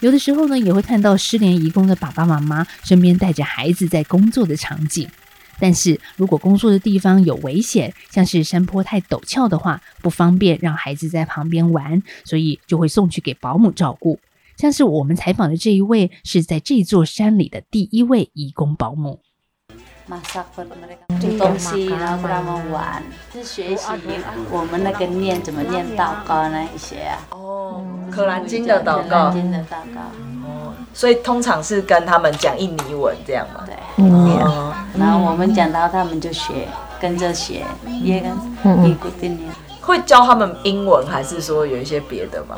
[0.00, 5.08] 有的时候呢，也会看到失联遗工的爸爸妈妈身边带着孩子在工作的场景。
[5.60, 14.18] 但是如果工作的地方有危险，像是山坡太陡峭的话，不方便让孩子在旁边玩，所以就会送去给保姆照顾。
[14.56, 19.20] 像是我们采访的这一位，是在这座山里的第一位义工保姆。
[21.20, 23.86] 煮东西，然后跟他们玩，是学习
[24.50, 27.18] 我们那个念怎么念祷告那一些啊。
[27.30, 30.00] 哦，可兰经的祷告可兰，经的祷告。
[30.00, 33.62] 哦所以通常是跟他们讲印尼文这样嘛。
[33.66, 36.68] 对，哦，然后我们讲到他们就学，
[37.00, 37.64] 跟着学，
[38.02, 38.32] 也跟。
[39.80, 42.56] 会教他们英文，还是说有一些别的吗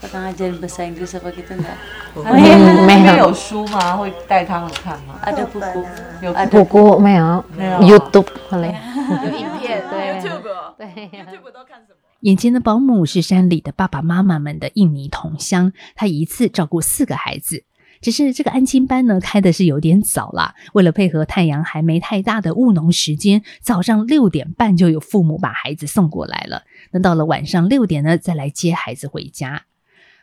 [0.00, 1.74] ？Pernah ngajarin bahasa Inggris apa gitu enggak?
[2.14, 3.96] 那边有书吗？
[3.96, 5.84] 会带他们看吗？Ada buku.
[6.22, 8.70] 有 Ada buku 没有没有，YouTube 可能。
[8.70, 10.42] 有影片对，YouTube
[10.78, 12.06] 对 YouTube 都看什么？
[12.20, 17.64] 眼前的保姆是山里的爸爸妈妈们的印尼同乡，她一次照顾四个孩子。
[18.00, 20.54] 只是这个安亲班呢，开的是有点早啦。
[20.72, 26.62] 为了配合太阳还没太大的务农时间，早上六点半就有父母把孩子送过来了。
[26.92, 29.64] 那到了晚上六点呢，再来接孩子回家。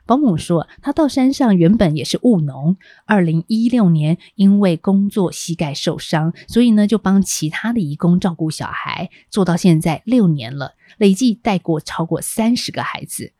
[0.07, 13.33] 保姆说，他到山上原本也是务农，二零一六年因为工作膝盖受伤，所以呢就帮其他的义工照顾小孩，做到现在六年了，累计带过超过三十个孩子。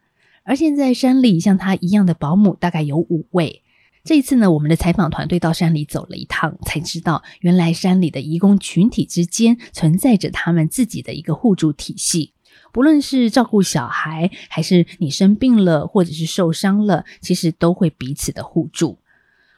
[0.44, 3.62] 而现在山里像他一样的保姆大概有五位。
[4.06, 12.32] 这一次呢，我们的采访团队到山里走了一趟，才知道原来山里的义工群体之间存在着他们自己的一个互助体系。
[12.72, 19.00] 不论是照顾小孩，还是你生病了，或者是受伤了，其实都会彼此的互助。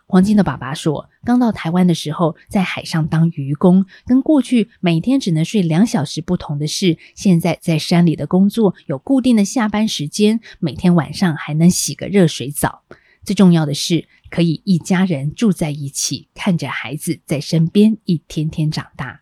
[0.05, 12.83] 黄金的爸爸说，刚到台湾的时候，在海上当渔工，跟过去每天只能睡两小时不同的是，现在在山里的工作有固定的下班时间，每天晚上还能洗个热水澡。
[13.28, 19.20] 最重要的是，可以一家人住在一起，看着孩子在身边一天天长大。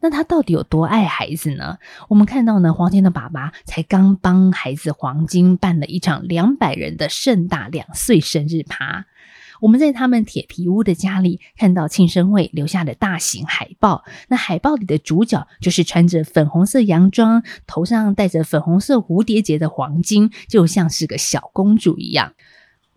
[0.00, 1.78] 那他到底有多爱孩子呢？
[2.08, 9.06] 我们看到呢，黄金的爸爸才刚帮孩子黄金办了一场两百人的盛大两岁生日趴。
[9.60, 22.34] 我们在他们铁皮屋的家里看到庆生会留下的大型海报，那海报里的主角就是穿着粉红色洋装、头上戴着粉红色蝴蝶结的黄金，就像是个小公主一样。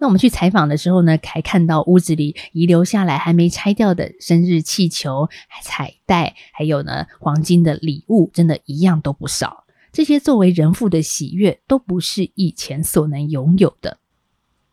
[0.01, 5.29] 那我们去采访的时候呢，还看到屋子里遗留下来还没拆掉的生日气球、
[5.61, 9.63] 彩带，还有呢黄金的礼物，真的一样都不少。
[9.91, 13.99] 这些作为人父的喜悦都不是以前所能拥有的。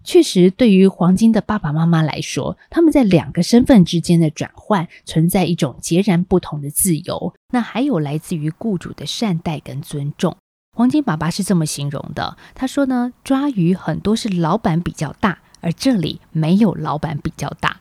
[0.03, 7.35] 确实，对于黄金的爸爸妈妈来说，他们在两个身份之间的转换，存在一种截然不同的自由。
[7.53, 10.35] 那还有来自于雇主的善待跟尊重。
[10.79, 17.81] 黄金爸爸是这么形容的，他说呢，抓鱼很多是老板比较大，而这里没有老板比较大。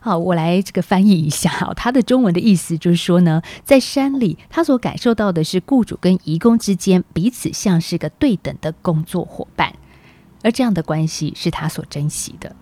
[0.00, 9.74] 好，我来这个翻译一下啊， 他的中文的意思就是说呢，在山里，他所感受到的是雇主跟义工之间彼此像是个对等的工作伙伴。
[10.42, 12.56] 而这样的关系是他所珍惜的。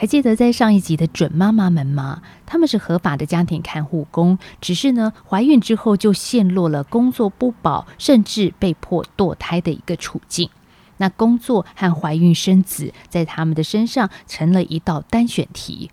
[0.00, 2.22] 还记得在上一集的准妈妈们吗？
[2.46, 10.48] 他们是合法的家庭看护工，只是呢，怀孕之后就陷入了工作不保，甚至被迫堕胎的一个处境。
[10.96, 15.90] 那工作和怀孕生子，在他们的身上成了一道单选题。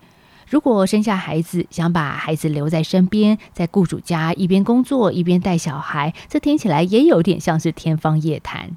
[0.48, 8.70] 如果生下孩子，想把孩子留在身边，在雇主家一边工作一边带小孩，这听起来也有点像是天方夜谭。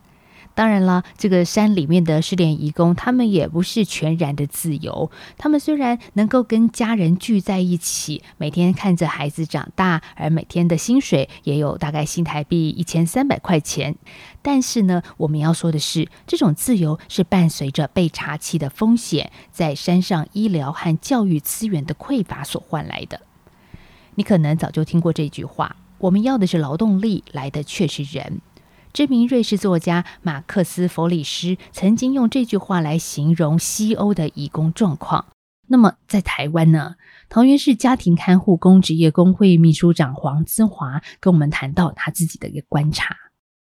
[0.54, 5.10] 当然了，这个山里面的失联义工，他们也不是全然的自由。
[5.38, 13.96] 他们虽然能够跟家人聚在一起，每天看着孩子长大，而每天的薪水也有大概新台币一千三百块钱。
[14.42, 23.22] 但是呢，我们要说的是，这种自由是伴随着被查缉的风险，在山上医疗和教育资源的匮乏所换来的。
[24.16, 28.42] 你可能早就听过这句话：我们要的是劳动力，来的却是人。
[28.94, 35.28] 知名瑞士作家马克思·弗里斯曾经用这句话来形容西欧的义工状况。
[35.68, 36.96] 那么，在台湾呢？
[37.30, 43.16] 桃园市家庭看护工职业工会秘书长黄姿华跟我们谈到他自己的一个观察。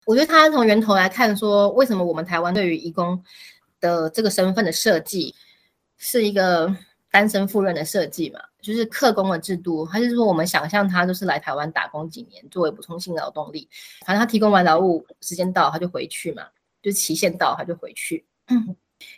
[0.05, 3.23] 我觉得他从源头来看，说为什么我们台湾对于义工
[3.79, 5.35] 的这个身份的设计
[5.97, 6.75] 是一个
[7.11, 8.39] 单身赴任的设计嘛？
[8.63, 13.69] 就是客工的制度，还是说我们想象他就是来台湾打工几年，作为补充性劳动力，
[14.05, 16.43] 反正他提供完劳务，时间到他就回去嘛，
[16.81, 18.25] 就期限到他就回去。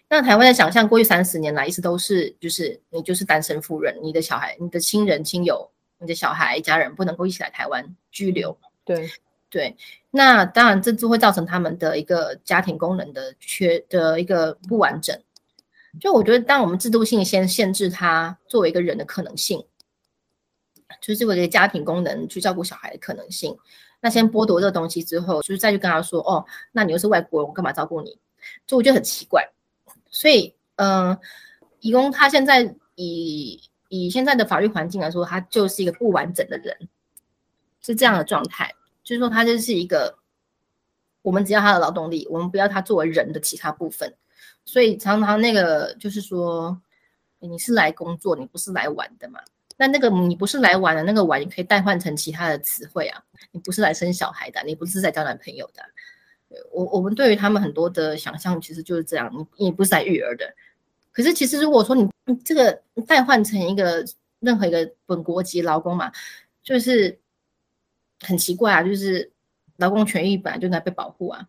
[0.10, 8.58] 那台湾的想象过去三十年来一直都是，就是你就是单身赴任，你的小孩、你的亲人亲友、你的小孩家人不能够一起来台湾居留。
[8.84, 9.08] 对
[9.50, 9.78] 对，
[10.10, 15.18] 那当然这就会造成他们的一个家庭功能的缺的一个不完整。
[16.00, 19.64] 就我觉得，当我们制度性先限制他作为一个人的可能性，
[21.02, 23.58] 就是为了家庭功能去照顾小孩的可能性，
[24.02, 28.18] 那先剥夺这个东西之后，就是再去跟他说，哦，那你又是外国人，我干嘛照顾你？
[28.68, 29.48] 就我觉得很奇怪。
[30.10, 31.18] 所以，嗯，
[31.80, 36.78] 义工他现在以以现在的法律环境来说，他就是一个不完整的人，
[37.82, 40.18] 是这样的状态，就是说他就是一个，
[41.22, 44.14] 我们只要他的劳动力，我们不要他作为人的其他部分。
[44.66, 46.78] 所以常常那个就是说，
[47.40, 49.40] 你是来工作，你不是来玩的嘛？
[49.78, 53.22] 那那个你不是来玩的，那个玩你可以代换成其他的词汇啊。
[53.52, 55.84] 你不是来生小孩的，你不是在交男朋友的。
[56.72, 60.46] 我我们对于他们很多的想象其实就是这样，你你不是来育儿的。
[61.12, 62.10] 可是其实如果说你
[62.44, 64.06] 这个代换成一个
[64.40, 66.12] 任何一个本国籍劳工嘛，
[66.64, 67.20] 就是
[68.22, 69.30] 很奇怪啊，就是
[69.78, 71.48] 劳工权益本来就应该被保护啊。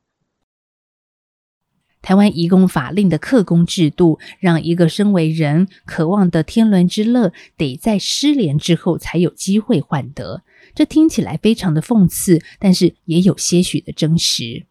[2.06, 10.42] 台湾移工法令的克工制度，让一个身为人渴望的天伦之乐，得在失联之后才有机会换得。
[10.72, 14.66] 这听起来非常的讽刺，但是也有些许的真实。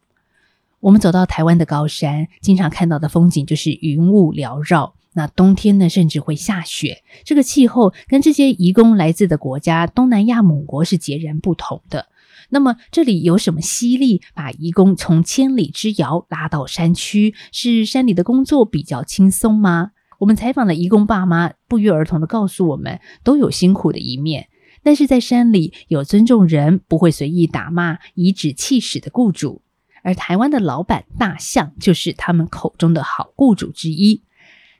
[0.80, 4.94] 我们走到台湾的高山，经常看到的风景就是云雾缭绕。
[5.12, 7.02] 那冬天呢，甚至会下雪。
[7.22, 12.06] 这个气候跟这些移工来自的国家东南亚母国是截然不同的。
[12.50, 17.34] 那么这里有什么吸力把义工从千里之遥拉到山区？
[17.52, 19.90] 是山里的工作比较轻松吗？
[20.18, 24.48] 我们采访的义工爸妈不约而同的告诉我们，都有辛苦的一面。
[24.82, 29.62] 但是在山里有尊重人、不会随意打骂、颐指气使的雇主，
[30.04, 34.22] 而台湾的老板大象就是他们口中的好雇主之一。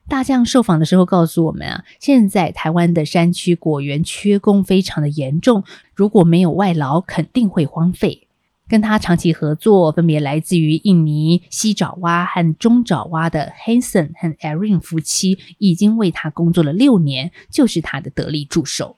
[0.09, 5.65] 大将受访的时候告诉我们啊，现在台湾的山区果园缺工非常的严重，
[5.95, 8.23] 如果没有外劳，肯定会荒废。
[8.69, 18.97] 跟他长期合作，分别来自于印尼西爪哇和中爪哇的 Hanson 和 Erin 夫妻，已经为他工作了六年，就是他的得力助手。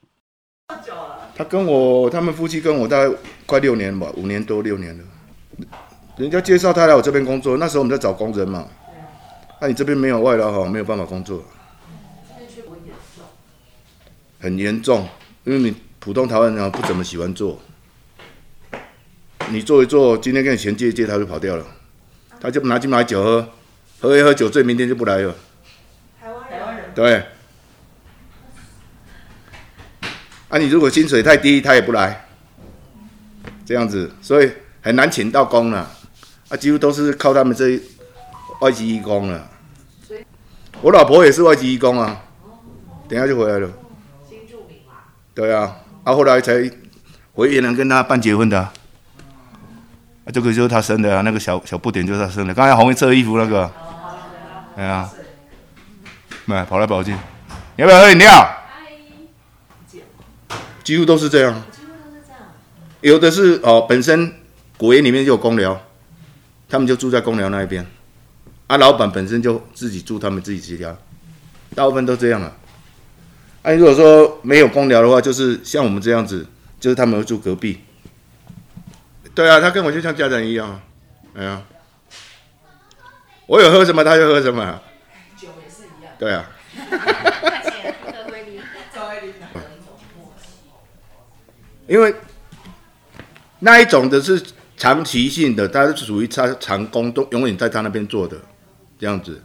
[1.35, 3.15] 他跟我，他们夫妻跟我大概
[3.45, 5.03] 快六年吧，五年多六年了。
[6.17, 8.67] 人家介绍他来我这边工作，那时候我们在找工人嘛。
[9.61, 11.43] 那你这边没有外劳哈，没有办法工作。
[14.39, 15.07] 很严重，
[15.43, 17.59] 因为你普通台湾人不怎么喜欢做。
[19.49, 21.65] 你做一做，今天跟你钱借一借，他就跑掉了，
[22.39, 23.49] 他就拿去买酒喝，
[23.99, 25.35] 喝一喝酒醉，明天就不来了。
[26.21, 27.23] 台湾台湾人对。
[30.47, 32.25] 啊，你如果薪水太低，他也不来。
[33.65, 34.49] 这样子，所以
[34.81, 35.91] 很难请到工了。
[36.47, 37.81] 啊，几乎都是靠他们这一
[38.59, 39.49] 外籍义工了。
[40.81, 42.21] 我老婆也是外籍义工啊，
[43.07, 43.69] 等下就回来了。
[45.33, 46.69] 对啊，啊后来才
[47.33, 48.73] 回越南跟他办结婚的啊。
[50.25, 52.53] 啊，这个就是他生的啊，那个小小不点就是他生的。
[52.53, 53.71] 刚才红色衣服那个，
[54.75, 55.09] 哎呀，
[56.45, 58.55] 买跑来跑去，你要不要喝饮料？
[60.83, 61.61] 几乎都是这样。
[63.01, 64.33] 有的是哦，本身
[64.77, 65.79] 果园里面就有公寮，
[66.67, 67.85] 他们就住在公寮那一边。
[68.69, 70.95] 啊，老板本身就自己住他们自己家，
[71.73, 72.55] 大部分都这样了。
[73.63, 76.45] 啊，如果说没有公聊的话，就是像我们这样子，
[76.79, 77.81] 就是他们会住隔壁。
[79.33, 80.79] 对啊，他跟我就像家人一样，
[81.33, 81.63] 哎呀，
[83.47, 84.79] 我有喝什么他就喝什么。
[85.35, 86.13] 酒也是一样。
[86.19, 86.45] 对啊。
[91.87, 92.13] 因为
[93.57, 94.39] 那一种的是
[94.77, 98.37] 长期性的，它是属于他长工，都永远在他那边做的。
[98.99, 99.41] 这样子，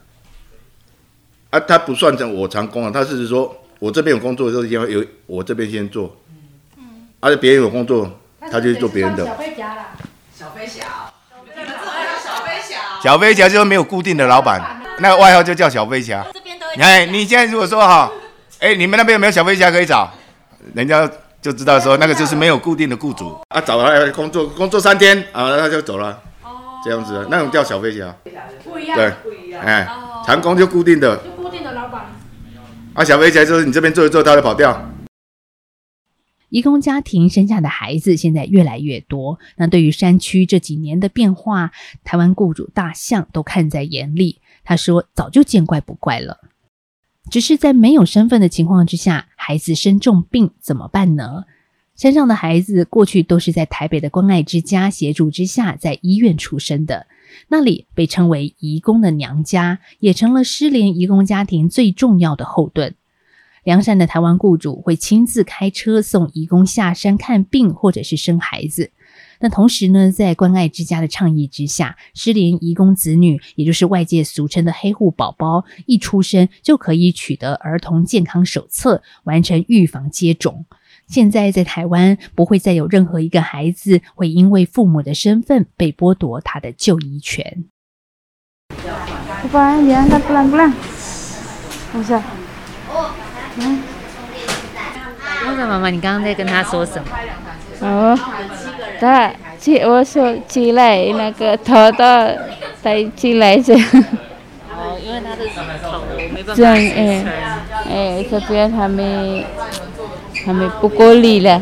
[1.49, 6.13] 啊，他不算成我长工啊，他是说我这边有工作的时候，要有我这边先做，
[6.77, 8.19] 嗯，而且别人有工作，
[8.51, 9.25] 他就做别人的。
[9.25, 9.87] 小飞侠啦，
[10.37, 10.85] 小飞侠，
[11.45, 11.67] 你们
[12.21, 13.01] 小飞侠。
[13.01, 16.25] 小飞侠就是没有固定的老板，那个外号就叫小飞侠。
[16.33, 16.65] 这边都。
[16.77, 18.11] 哎，你现在如果说哈，
[18.59, 20.11] 哎，你们那边有没有小飞侠可以找？
[20.73, 21.09] 人家
[21.41, 26.19] 就知道说那个就是没有固定的雇主啊，找来工作工作三天啊，他就走了。
[26.43, 28.13] 哦，这样子，那种叫小飞侠。
[28.63, 28.97] 不一样。
[28.97, 29.13] 对。
[29.61, 29.87] 哎，
[30.25, 32.05] 长工就固定的，就固定的老板。
[32.93, 34.91] 啊，小飞侠就是你这边做一做，他就跑掉。
[36.49, 41.71] 移工家庭生下的孩子现在越来越多，那对于山区这几年的变化，
[42.03, 44.39] 台湾雇主大象都看在眼里。
[44.63, 46.39] 他说，早就见怪不怪了，
[47.29, 51.43] 只是在没有身份的情况之下，孩子生重病怎么办呢？
[51.95, 57.07] 山上的孩子过去都是在台北的关爱之家协助之下，在医院出生的。
[57.47, 62.95] 那里被称为“移工的娘家”，也成了失联移工家庭最重要的后盾。
[63.63, 68.91] 良善的台湾雇主会亲自开车送移工下山看病，或者是生孩子。
[69.39, 80.65] 那同时呢，在关爱之家的倡议之下，失联移工子女，也就是外界俗称的“黑户宝宝”，一出生就可以取得儿童健康手册，完成预防接种。
[81.07, 87.65] 现在在台湾，不会再有任何一个孩子会因为父母的身份被剥夺他的就医权。
[89.51, 90.73] 不然，你看，不然不然，
[91.91, 92.19] 不是。
[93.57, 93.81] 嗯。
[95.47, 97.07] 我说妈妈，你刚刚在跟他说什么？
[97.81, 98.17] 哦，
[98.99, 99.31] 他，
[99.87, 102.27] 我说进来那个头到
[102.81, 103.75] 带进来这。
[103.75, 105.45] 哦，因为他的
[105.83, 106.01] 头
[106.33, 107.25] 没办法支撑。
[107.87, 109.45] 哎，这边还没。
[110.45, 111.59] 还没不够力了，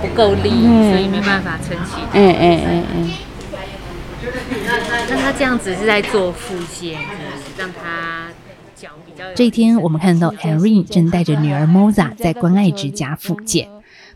[0.00, 1.96] 不够力，所以没办法撑起。
[2.12, 3.10] 嗯嗯嗯嗯。
[5.08, 7.00] 那他这样子是在做复健，
[7.56, 8.28] 让他
[8.76, 9.24] 脚比较。
[9.34, 13.68] 这一天，我们看到 Erin 正带着女儿 Moza 在关爱之家复健。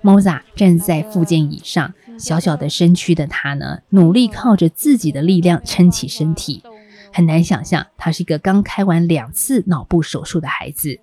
[0.03, 6.63] Moza 站在复健椅上，小小的身躯的她呢，努力靠着自己的力量撑起身体。
[7.13, 11.01] 很难想象，她是一个刚开完两次脑部手术的孩子。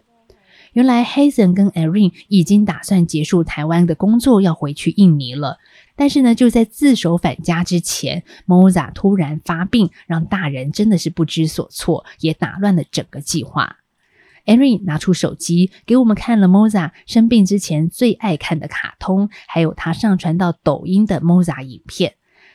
[0.73, 5.57] 原来 Hazen 跟 Erin 已经打算结束台湾的工作，要回去印尼了。
[5.95, 13.77] 但是呢，就在自首返家之前，Moza 突然发病，让大人真的是不知所措，也打乱了整个计划。
[14.45, 22.13] Erin 拿出手机给我们看了 Moza 生病之前最爱看的卡通，还有他上传到抖音的 Moza 影片。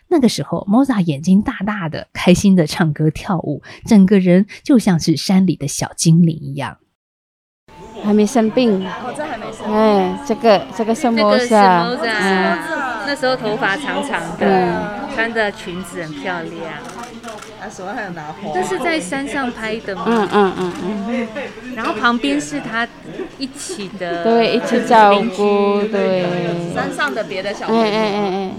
[0.09, 6.79] 那个时候，Moza 眼睛大大的，开心的唱歌跳舞，整个人就像是山里的小精灵一样。
[8.05, 9.73] 还没生病，哦，这还没生。
[9.73, 12.59] 哎，这个这个是摩萨，嗯，
[13.07, 16.75] 那时候头发长长的，穿的裙子很漂亮。
[17.61, 18.53] 啊，手上还有拿花。
[18.53, 20.05] 这是在山上拍的吗？
[20.07, 20.73] 嗯嗯嗯
[21.09, 21.29] 嗯。
[21.75, 22.87] 然后旁边是他
[23.39, 26.27] 一起的，对，一起照顾，对。
[26.75, 27.83] 山上的别的小朋友。
[27.83, 28.51] 哎哎哎哎。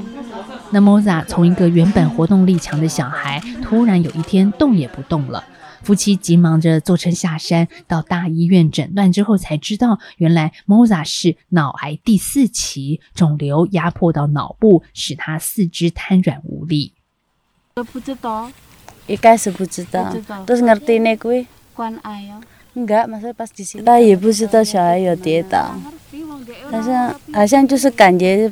[0.71, 5.43] 那 Moza 从一个原本活动力强的小孩，突然有一天动也不动了。
[5.85, 16.93] 夫妻急忙着坐车下山，到大医院诊断之后，才知道原来 Moza 是脑癌第四期，肿瘤压迫到脑部，使他四肢瘫软无力。
[17.75, 18.51] 都不知道，
[19.05, 20.11] 一开始不知道，
[20.47, 21.45] 都是 ngerti nih gue。
[21.75, 22.41] 关爱呀。
[22.75, 23.83] Enggak, masa pas di sini。
[23.85, 25.79] 他也不知道小孩有跌倒，
[26.71, 28.51] 好像好像就是感觉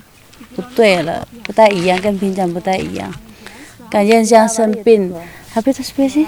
[0.55, 3.11] 不对了，不太一样，跟平常不太一样，
[3.89, 5.11] 感觉像生病。
[5.54, 6.28] Tapi itu spesies.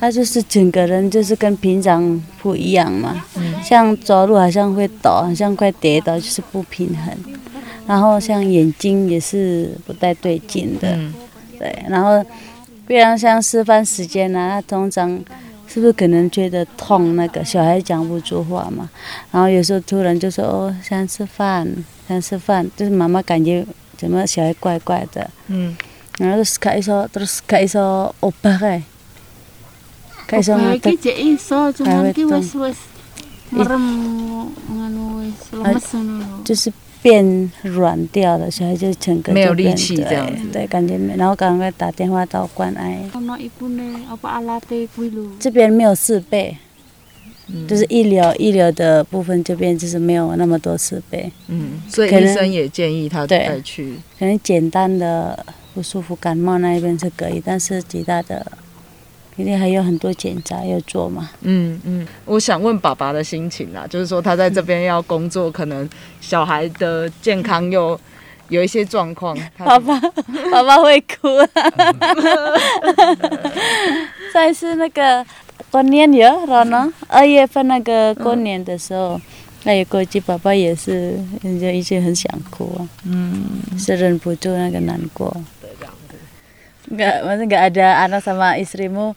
[0.00, 3.20] 他就是整个人就是跟平常不一样嘛，
[3.62, 7.12] 像走路好像会抖，好像快跌倒，就是不平衡。
[7.84, 10.96] 然后像眼睛也是不太对劲的，
[11.58, 12.24] 对，然后
[12.86, 15.10] 比方像吃饭时间呢、他通常
[15.66, 17.16] 是不是可能觉得痛？
[17.16, 18.88] 那个小孩讲不出话嘛，
[19.32, 21.66] 然后有时候突然就说哦想吃饭，
[22.06, 23.66] 想吃饭，就是妈妈感觉
[23.98, 25.28] 怎么小孩怪怪的？
[25.48, 25.76] 嗯，
[26.18, 28.80] 然后都是开说，都是开说我巴个，
[30.26, 30.90] 开说那个。
[31.84, 32.14] 还会。
[36.44, 36.72] 就是
[37.02, 41.16] 变软掉了，小孩就整个没有力气这样子，对，感觉没。
[41.16, 43.02] 然后赶快打电话到关爱。
[45.40, 46.56] 这边没有四倍。
[47.48, 53.94] 倍，就是医疗医疗的部分这边就是没有那么多设备，嗯，所以医生也建议他对再去。
[54.18, 55.44] 可能简单的
[55.74, 58.44] 不舒服感冒那一边是可以，但是其他的
[59.36, 61.30] 一定还有很多检查要做嘛。
[61.42, 65.88] 嗯嗯，我想问爸爸的心情啦，就是说他在这边要工作，可能
[66.20, 67.98] 小孩的健康又
[68.48, 69.38] 有一些状况。
[69.56, 70.00] 他爸爸，
[70.50, 71.48] 爸爸会哭啊！
[74.32, 75.24] 上一次那个
[75.70, 79.20] 过年有 Rono，二月份那个过年的时候，
[79.64, 85.34] 那有过去，爸爸也是人家一直很想哭啊，嗯，是忍不住那个难过。
[86.88, 89.12] Enggak, masa enggak ada anak sama istrimu,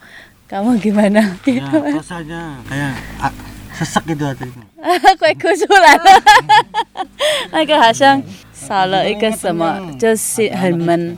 [0.51, 1.39] kamu gimana?
[1.47, 3.31] Ya, rasanya kayak ah,
[3.79, 4.59] sesek gitu hatiku.
[5.15, 6.19] 快哭出来了，
[7.55, 8.21] 那个好像
[8.51, 11.15] 少了一个什么，就心很闷，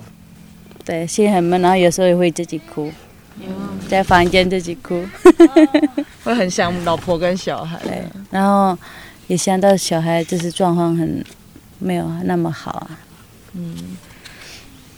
[0.85, 2.93] 对，心很闷，然后有时候也会自己哭，
[3.89, 5.05] 在房间自己哭，
[6.23, 7.79] 会很想老婆跟小孩。
[7.83, 8.77] 对，然后
[9.27, 11.23] 也想到小孩就是状况很
[11.79, 12.89] 没有那么好啊，
[13.53, 13.75] 嗯，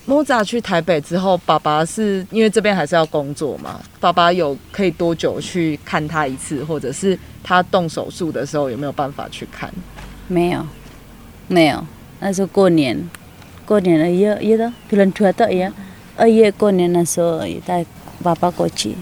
[0.05, 3.79] 莫扎去台北之后，爸爸是因为这边还是要工作嘛？
[3.99, 9.71] 爸爸有可以多久去看他一次，或者是他动手术的时候有没有办法去看？
[10.27, 10.65] 没有，
[11.47, 11.83] 没有，
[12.19, 13.09] 那时候过年，
[13.65, 15.71] 过年了也也的 bulan dua tuh ya,
[16.15, 17.83] 二月过年的时候也带
[18.25, 18.97] 爸爸过去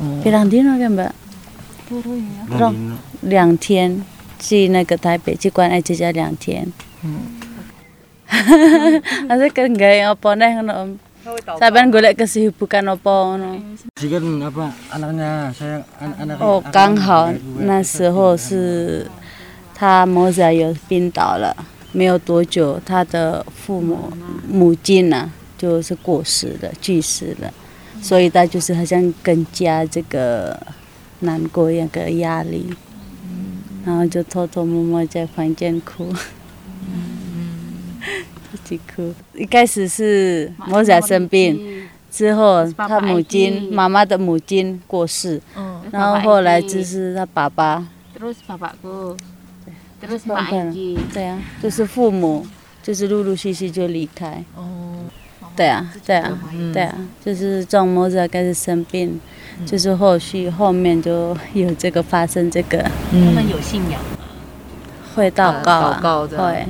[0.00, 2.56] kan mbak？Turu ya.
[2.58, 2.74] 让
[3.20, 4.02] 两天
[4.40, 6.72] 去那个台北去关爱之家两天。
[9.28, 10.90] Masa kan gaya apa nih ngono Om?
[11.60, 13.60] Sampean golek kesibukan apa ngono?
[14.00, 17.28] Sih kan apa anaknya saya an- anak 哦，刚好
[17.60, 19.06] 那时候是
[19.74, 21.54] 他摩仔有病倒了，
[21.92, 24.10] 没有多久，他的父母
[24.48, 27.52] 母亲呢、就是过世了，去世了，
[28.04, 30.54] 所以他就是好像更加这个
[31.20, 32.68] 难过一个压力，
[33.86, 36.12] 然后就偷偷摸摸在房间哭。
[38.52, 39.14] 自己哭。
[39.34, 45.40] 一开始是莫仔生病，之后他母亲妈妈的母亲过世，
[45.90, 47.88] 然后后来就是他爸爸.
[51.14, 52.46] 对啊，就是父母，
[52.82, 54.44] 就是陆陆续续就离开。
[55.56, 56.38] 对啊，对啊，
[56.72, 56.94] 对啊，
[57.24, 59.20] 就是撞摩仔开始生病，
[59.64, 62.78] 就是后续后面就有这个发生这个，
[63.10, 64.18] 他们有信仰吗？
[65.14, 66.00] 会祷告啊，
[66.36, 66.66] 会。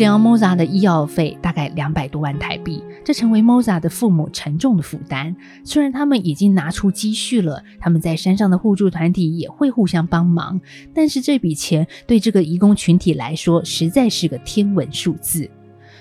[0.00, 5.36] 疗 Moza 的医药费大概两百多万台币，这成为 Moza 的父母沉重的负担。
[5.62, 10.58] 虽然他们已经拿出积蓄了，他们在山上的互助团体也会互相帮忙，
[10.94, 15.50] 但是这笔钱对这个移工群体来说实在是个天文数字。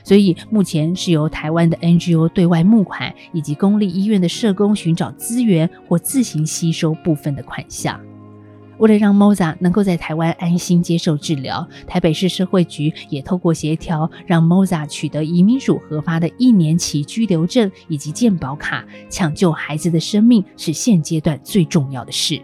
[0.05, 7.99] 所以目前是由台湾的 NGO 对外募款，以及公立医院的社工寻找资源或自行吸收部分的款项。
[8.80, 22.41] 为了让 Moza 能够在台湾安心接受治疗，台北市社会局也透过协调，让 Moza 取得移民署核发的一年期居留证以及健保卡，抢救孩子的生命是现阶段最重要的事。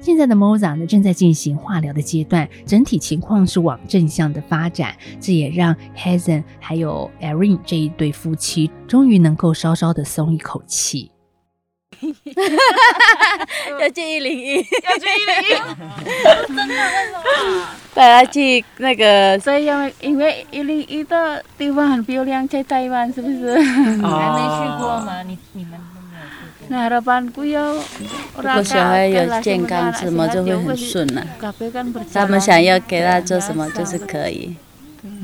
[0.00, 11.10] 现在的 Moza 呢正在进行化疗的阶段，整体情况是往正向的发展，这也让 Hazen 还有 Erin 这一对夫妻终于能够稍稍的松一口气。
[13.80, 14.62] 要去一零一，要
[14.98, 15.50] 去一零一，
[16.46, 16.74] 真的为
[17.06, 17.66] 什么？
[17.94, 23.54] 带他去那个所以因为因为一零一的地方很漂亮，在台湾是不是？
[23.54, 25.22] 还没去过吗？
[25.26, 26.76] 你你们都没有去过。
[26.76, 27.80] Nah harapanku ya
[28.36, 31.26] 如果小孩有健康，什么就会很顺了.
[32.12, 34.56] 他们想要给他做什么就是可以。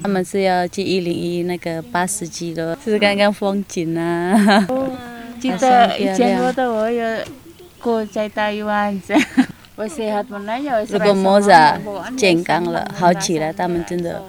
[0.03, 4.67] 他们是要去一零一那个八十几楼，是刚刚风景啊。
[5.43, 7.25] Cita 以前我的我有
[7.81, 9.23] 过在台湾这样。
[10.89, 11.77] 如果莫扎
[12.17, 14.23] 健康了、好起来，他们真的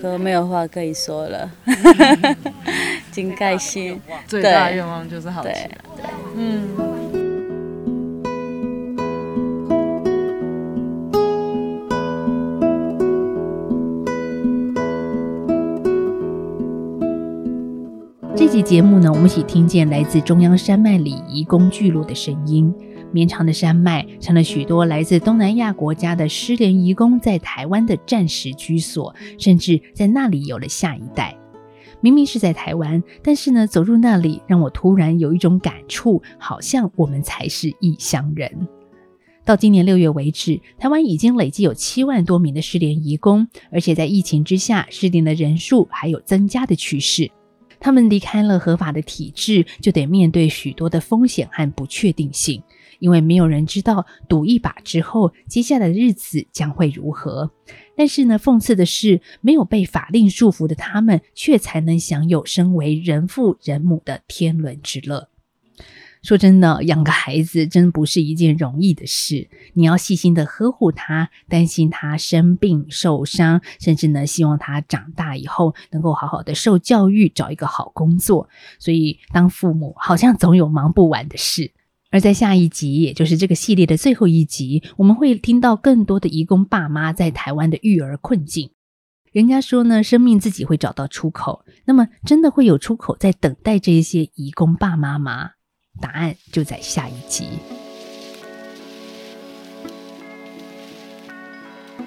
[0.00, 1.50] 可没有话可以说了，
[3.12, 4.00] 真开心。
[4.26, 5.70] 最大愿望就是好起来。
[6.36, 6.95] 嗯。
[18.36, 22.72] 这期节目呢，我们一起听见来自中央山脉里移工聚落的声音。
[23.10, 31.34] 绵长的山脉成了许多来自东南亚国家的失联移工在台湾的暂时居所，甚至在那里有了下一代。
[32.02, 38.68] 明明是在台湾，但是呢，走入那里让我突然有一种感触，好像我们才是异乡人。
[39.46, 47.30] 到今年六月为止，台湾已经累计有七万多名的失联移工，而且在疫情之下，失联的人数还有增加的趋势。
[47.78, 52.62] 他们离开了合法的体制，就得面对许多的风险和不确定性。
[52.98, 57.50] 因为没有人知道赌一把之后，接下来的日子将会如何。
[57.94, 65.28] 但是呢，讽刺的是，没有被法令束缚的他们，却才能享有身为人父人母的天伦之乐。
[66.26, 69.48] 说真的，养个孩子真不是一件容易的事。
[69.74, 78.48] 你要细心的呵护他，担心他生病受伤，甚至呢，希望他长大以后能够好好的受教育，找一个好工作。
[78.80, 81.70] 所以，当父母好像总有忙不完的事。
[82.10, 88.70] 而在下一集，也就是这个系列的最后一集，我们会听到更多的移工爸妈在台湾的育儿困境。
[89.30, 91.64] 人家说呢，生命自己会找到出口。
[91.84, 95.50] 那么，真的会有出口在等待这些移工爸妈吗？
[96.00, 97.48] 答案就在下一集。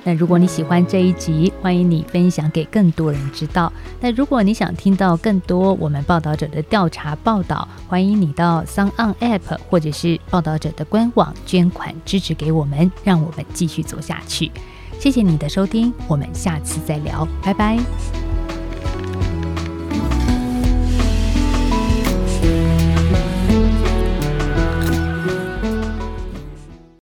[0.06, 3.72] 那如果你喜欢这一集，欢迎你分享给更多人知道。
[4.00, 14.50] 那如果你想听到更多我们报道者的调查报道，欢迎你到 s o n On App 或者是报道者的官网捐款支持给我们，让我们继续做下去。
[14.98, 17.78] 谢谢你的收听，我们下次再聊，拜拜。